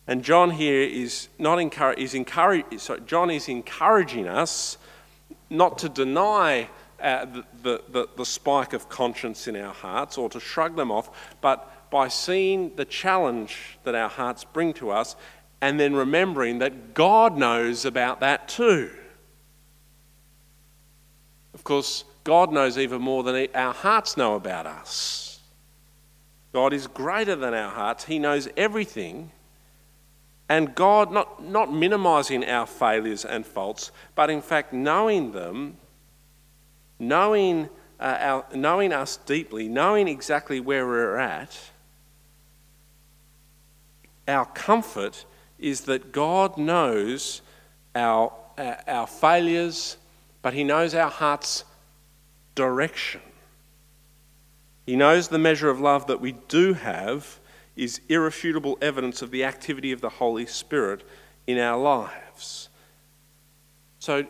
And 0.06 0.24
John 0.24 0.50
here 0.50 0.82
is 0.82 1.28
not 1.38 1.58
encourage, 1.58 1.98
is 1.98 2.14
encourage, 2.14 2.64
sorry, 2.78 3.00
John 3.06 3.30
is 3.30 3.48
encouraging 3.48 4.26
us 4.26 4.78
not 5.48 5.78
to 5.78 5.88
deny 5.88 6.68
uh, 7.00 7.24
the, 7.26 7.44
the, 7.62 7.82
the, 7.88 8.08
the 8.16 8.26
spike 8.26 8.72
of 8.72 8.88
conscience 8.88 9.46
in 9.46 9.56
our 9.56 9.72
hearts 9.72 10.18
or 10.18 10.28
to 10.30 10.40
shrug 10.40 10.76
them 10.76 10.90
off, 10.90 11.10
but 11.40 11.90
by 11.90 12.08
seeing 12.08 12.74
the 12.76 12.84
challenge 12.84 13.78
that 13.84 13.94
our 13.94 14.08
hearts 14.08 14.44
bring 14.44 14.72
to 14.72 14.90
us 14.90 15.14
and 15.60 15.78
then 15.78 15.94
remembering 15.94 16.58
that 16.58 16.94
God 16.94 17.36
knows 17.36 17.84
about 17.84 18.20
that 18.20 18.48
too. 18.48 18.90
Of 21.54 21.64
course, 21.64 22.04
God 22.24 22.52
knows 22.52 22.78
even 22.78 23.00
more 23.00 23.22
than 23.22 23.46
our 23.54 23.74
hearts 23.74 24.16
know 24.16 24.34
about 24.34 24.66
us. 24.66 25.40
God 26.52 26.72
is 26.72 26.86
greater 26.86 27.36
than 27.36 27.54
our 27.54 27.70
hearts, 27.70 28.04
He 28.04 28.18
knows 28.18 28.48
everything. 28.56 29.30
And 30.48 30.74
God, 30.74 31.10
not, 31.10 31.42
not 31.42 31.72
minimizing 31.72 32.44
our 32.44 32.66
failures 32.66 33.24
and 33.24 33.46
faults, 33.46 33.90
but 34.14 34.28
in 34.28 34.42
fact 34.42 34.72
knowing 34.72 35.32
them, 35.32 35.76
knowing, 36.98 37.68
uh, 37.98 38.16
our, 38.20 38.46
knowing 38.54 38.92
us 38.92 39.16
deeply, 39.16 39.68
knowing 39.68 40.08
exactly 40.08 40.60
where 40.60 40.86
we're 40.86 41.16
at, 41.16 41.58
our 44.28 44.46
comfort 44.46 45.24
is 45.58 45.82
that 45.82 46.12
God 46.12 46.58
knows 46.58 47.40
our, 47.94 48.32
uh, 48.58 48.74
our 48.86 49.06
failures, 49.06 49.96
but 50.42 50.54
He 50.54 50.64
knows 50.64 50.94
our 50.94 51.10
heart's 51.10 51.64
direction. 52.54 53.20
He 54.86 54.96
knows 54.96 55.28
the 55.28 55.38
measure 55.38 55.70
of 55.70 55.80
love 55.80 56.08
that 56.08 56.20
we 56.20 56.32
do 56.32 56.74
have 56.74 57.38
is 57.76 58.00
irrefutable 58.08 58.76
evidence 58.80 59.22
of 59.22 59.30
the 59.30 59.44
activity 59.44 59.92
of 59.92 60.00
the 60.00 60.08
Holy 60.08 60.46
Spirit 60.46 61.02
in 61.46 61.58
our 61.58 61.80
lives. 61.80 62.68
So 63.98 64.26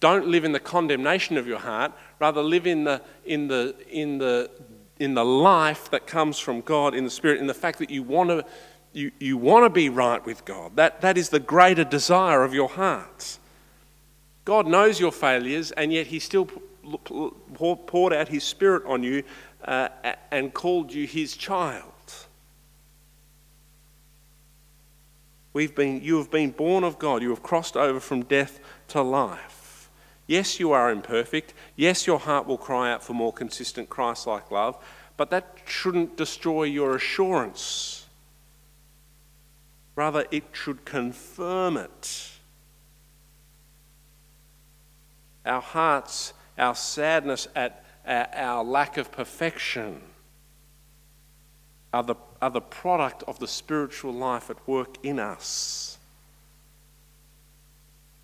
don't 0.00 0.26
live 0.26 0.44
in 0.44 0.52
the 0.52 0.60
condemnation 0.60 1.36
of 1.36 1.46
your 1.46 1.60
heart, 1.60 1.92
rather 2.18 2.42
live 2.42 2.66
in 2.66 2.84
the, 2.84 3.00
in 3.24 3.48
the, 3.48 3.74
in 3.88 4.18
the, 4.18 4.50
in 4.98 5.14
the 5.14 5.24
life 5.24 5.90
that 5.90 6.06
comes 6.06 6.38
from 6.38 6.60
God 6.60 6.94
in 6.94 7.04
the 7.04 7.10
Spirit, 7.10 7.38
in 7.38 7.46
the 7.46 7.54
fact 7.54 7.78
that 7.78 7.88
you 7.88 8.02
want 8.02 8.30
to, 8.30 8.44
you, 8.92 9.12
you 9.20 9.36
want 9.36 9.64
to 9.64 9.70
be 9.70 9.88
right 9.88 10.24
with 10.26 10.44
God. 10.44 10.76
That, 10.76 11.00
that 11.02 11.16
is 11.16 11.28
the 11.28 11.40
greater 11.40 11.84
desire 11.84 12.42
of 12.42 12.52
your 12.52 12.68
heart. 12.68 13.38
God 14.44 14.66
knows 14.66 14.98
your 14.98 15.12
failures, 15.12 15.70
and 15.70 15.92
yet 15.92 16.08
He 16.08 16.18
still 16.18 16.46
poured 17.54 18.12
out 18.12 18.28
His 18.28 18.42
Spirit 18.42 18.82
on 18.86 19.04
you 19.04 19.22
uh, 19.64 19.88
and 20.32 20.52
called 20.52 20.92
you 20.92 21.06
His 21.06 21.36
child. 21.36 21.91
We've 25.52 25.74
been, 25.74 26.02
you 26.02 26.16
have 26.18 26.30
been 26.30 26.50
born 26.50 26.82
of 26.84 26.98
God. 26.98 27.22
You 27.22 27.30
have 27.30 27.42
crossed 27.42 27.76
over 27.76 28.00
from 28.00 28.24
death 28.24 28.58
to 28.88 29.02
life. 29.02 29.90
Yes, 30.26 30.58
you 30.58 30.72
are 30.72 30.90
imperfect. 30.90 31.52
Yes, 31.76 32.06
your 32.06 32.18
heart 32.18 32.46
will 32.46 32.58
cry 32.58 32.92
out 32.92 33.02
for 33.02 33.12
more 33.12 33.32
consistent 33.32 33.90
Christ 33.90 34.26
like 34.26 34.50
love, 34.50 34.76
but 35.16 35.30
that 35.30 35.58
shouldn't 35.66 36.16
destroy 36.16 36.64
your 36.64 36.96
assurance. 36.96 38.06
Rather, 39.94 40.24
it 40.30 40.44
should 40.52 40.84
confirm 40.84 41.76
it. 41.76 42.30
Our 45.44 45.60
hearts, 45.60 46.32
our 46.56 46.74
sadness 46.74 47.46
at 47.54 47.84
our 48.06 48.64
lack 48.64 48.96
of 48.96 49.12
perfection 49.12 50.00
are 51.92 52.02
the 52.02 52.16
are 52.42 52.50
the 52.50 52.60
product 52.60 53.22
of 53.28 53.38
the 53.38 53.46
spiritual 53.46 54.12
life 54.12 54.50
at 54.50 54.66
work 54.66 54.96
in 55.04 55.20
us. 55.20 55.96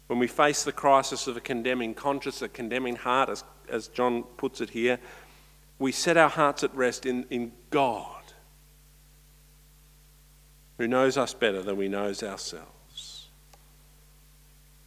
When 0.09 0.19
we 0.19 0.27
face 0.27 0.65
the 0.65 0.73
crisis 0.73 1.29
of 1.29 1.37
a 1.37 1.41
condemning 1.41 1.95
conscience, 1.95 2.43
a 2.43 2.49
condemning 2.49 2.97
heart, 2.97 3.29
as, 3.29 3.45
as 3.69 3.89
John 3.89 4.25
puts 4.37 4.61
it 4.61 4.71
here, 4.71 4.99
we 5.79 5.93
set 5.93 6.17
our 6.17 6.31
hearts 6.31 6.65
at 6.65 6.75
rest 6.75 7.07
in, 7.07 7.27
in 7.31 7.53
God, 7.71 8.23
who 10.79 10.89
knows 10.89 11.17
us 11.17 11.33
better 11.33 11.63
than 11.63 11.77
we 11.77 11.89
know 11.89 12.07
ourselves, 12.07 13.29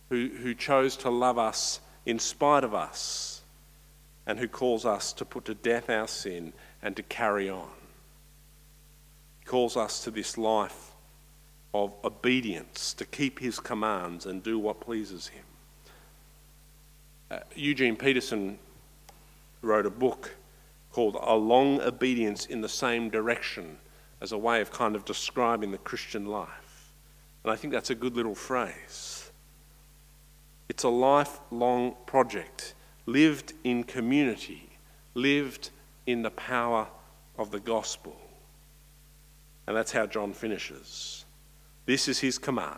who, 0.10 0.30
who 0.42 0.54
chose 0.54 0.98
to 0.98 1.10
love 1.10 1.38
us 1.38 1.80
in 2.06 2.20
spite 2.20 2.64
of 2.64 2.74
us, 2.74 3.44
and 4.26 4.40
who 4.40 4.48
calls 4.48 4.86
us 4.86 5.14
to 5.14 5.24
put 5.24 5.46
to 5.46 5.54
death 5.54 5.90
our 5.90 6.08
sin 6.08 6.52
and 6.82 6.96
to 6.96 7.04
carry 7.04 7.48
on 7.48 7.70
calls 9.52 9.76
us 9.76 10.02
to 10.02 10.10
this 10.10 10.38
life 10.38 10.92
of 11.74 11.92
obedience, 12.06 12.94
to 12.94 13.04
keep 13.04 13.38
his 13.38 13.60
commands 13.60 14.26
and 14.26 14.42
do 14.42 14.58
what 14.58 14.80
pleases 14.80 15.28
him. 15.28 15.44
Uh, 17.30 17.40
Eugene 17.54 17.98
Peterson 17.98 18.58
wrote 19.62 19.86
a 19.86 19.90
book 19.90 20.36
called 20.94 21.18
A 21.20 21.36
Long 21.36 21.82
Obedience 21.82 22.46
in 22.46 22.62
the 22.62 22.70
Same 22.70 23.10
Direction 23.10 23.78
as 24.22 24.32
a 24.32 24.38
way 24.38 24.62
of 24.62 24.72
kind 24.72 24.96
of 24.96 25.04
describing 25.04 25.72
the 25.72 25.78
Christian 25.80 26.28
life. 26.28 26.94
And 27.44 27.52
I 27.52 27.58
think 27.58 27.74
that's 27.74 27.90
a 27.90 27.96
good 27.96 28.16
little 28.16 28.36
phrase. 28.36 29.32
It's 30.70 30.84
a 30.84 30.90
lifelong 30.90 31.98
project, 32.06 32.74
lived 33.06 33.52
in 33.66 33.84
community, 33.84 34.70
lived 35.14 35.72
in 36.06 36.22
the 36.22 36.32
power 36.32 36.88
of 37.38 37.52
the 37.52 37.60
gospel. 37.60 38.16
And 39.68 39.76
that's 39.76 39.92
how 39.92 40.06
John 40.06 40.34
finishes. 40.34 41.26
This 41.86 42.08
is 42.08 42.20
his 42.20 42.38
command 42.38 42.78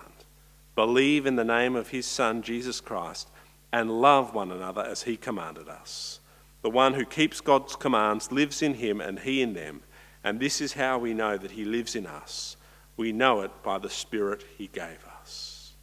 believe 0.76 1.26
in 1.26 1.36
the 1.36 1.44
name 1.44 1.76
of 1.76 1.90
his 1.90 2.06
Son, 2.06 2.42
Jesus 2.42 2.82
Christ, 2.82 3.30
and 3.72 4.02
love 4.02 4.34
one 4.34 4.52
another 4.52 4.82
as 4.82 5.04
he 5.04 5.18
commanded 5.18 5.70
us. 5.70 6.20
The 6.64 6.70
one 6.70 6.94
who 6.94 7.06
keeps 7.06 7.42
God's 7.42 7.76
commands 7.76 8.32
lives 8.32 8.62
in 8.62 8.76
him 8.76 9.02
and 9.02 9.20
he 9.20 9.42
in 9.42 9.54
them. 9.54 9.82
And 10.24 10.40
this 10.40 10.62
is 10.62 10.74
how 10.74 10.98
we 10.98 11.14
know 11.14 11.38
that 11.38 11.52
he 11.52 11.66
lives 11.66 11.96
in 11.96 12.08
us. 12.08 12.56
We 12.96 13.12
know 13.12 13.42
it 13.42 13.52
by 13.64 13.80
the 13.80 13.90
Spirit 13.90 14.46
he 14.58 14.68
gave 14.68 15.06
us. 15.20 15.74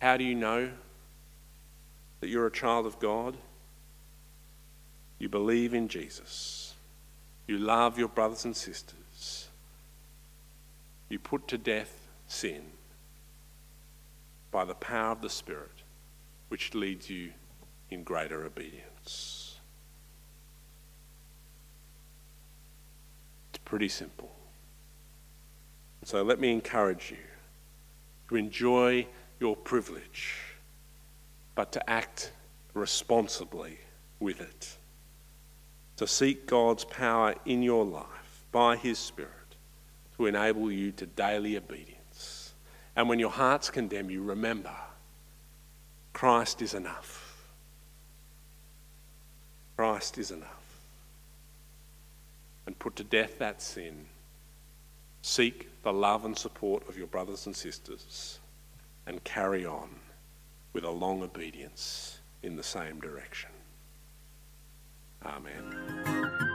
How 0.00 0.16
do 0.16 0.24
you 0.24 0.34
know 0.34 0.70
that 2.20 2.28
you're 2.28 2.46
a 2.46 2.52
child 2.52 2.86
of 2.86 2.98
God? 2.98 3.36
You 5.18 5.28
believe 5.28 5.74
in 5.74 5.88
Jesus. 5.88 6.61
You 7.52 7.58
love 7.58 7.98
your 7.98 8.08
brothers 8.08 8.46
and 8.46 8.56
sisters. 8.56 9.48
You 11.10 11.18
put 11.18 11.48
to 11.48 11.58
death 11.58 12.08
sin 12.26 12.62
by 14.50 14.64
the 14.64 14.72
power 14.72 15.12
of 15.12 15.20
the 15.20 15.28
Spirit, 15.28 15.82
which 16.48 16.72
leads 16.72 17.10
you 17.10 17.32
in 17.90 18.04
greater 18.04 18.46
obedience. 18.46 19.58
It's 23.50 23.58
pretty 23.66 23.90
simple. 23.90 24.34
So 26.04 26.22
let 26.22 26.40
me 26.40 26.50
encourage 26.50 27.10
you 27.10 27.18
to 28.30 28.36
enjoy 28.36 29.06
your 29.40 29.56
privilege, 29.56 30.38
but 31.54 31.70
to 31.72 31.90
act 31.90 32.32
responsibly 32.72 33.76
with 34.20 34.40
it. 34.40 34.78
To 36.02 36.08
seek 36.08 36.48
God's 36.48 36.84
power 36.84 37.36
in 37.44 37.62
your 37.62 37.84
life 37.84 38.44
by 38.50 38.74
His 38.74 38.98
Spirit 38.98 39.30
to 40.16 40.26
enable 40.26 40.68
you 40.72 40.90
to 40.90 41.06
daily 41.06 41.56
obedience. 41.56 42.54
And 42.96 43.08
when 43.08 43.20
your 43.20 43.30
hearts 43.30 43.70
condemn 43.70 44.10
you, 44.10 44.20
remember 44.20 44.74
Christ 46.12 46.60
is 46.60 46.74
enough. 46.74 47.46
Christ 49.76 50.18
is 50.18 50.32
enough. 50.32 50.80
And 52.66 52.76
put 52.80 52.96
to 52.96 53.04
death 53.04 53.38
that 53.38 53.62
sin. 53.62 54.06
Seek 55.20 55.68
the 55.84 55.92
love 55.92 56.24
and 56.24 56.36
support 56.36 56.88
of 56.88 56.98
your 56.98 57.06
brothers 57.06 57.46
and 57.46 57.54
sisters 57.54 58.40
and 59.06 59.22
carry 59.22 59.64
on 59.64 59.88
with 60.72 60.82
a 60.82 60.90
long 60.90 61.22
obedience 61.22 62.18
in 62.42 62.56
the 62.56 62.64
same 62.64 62.98
direction. 62.98 63.51
Amen. 65.24 66.51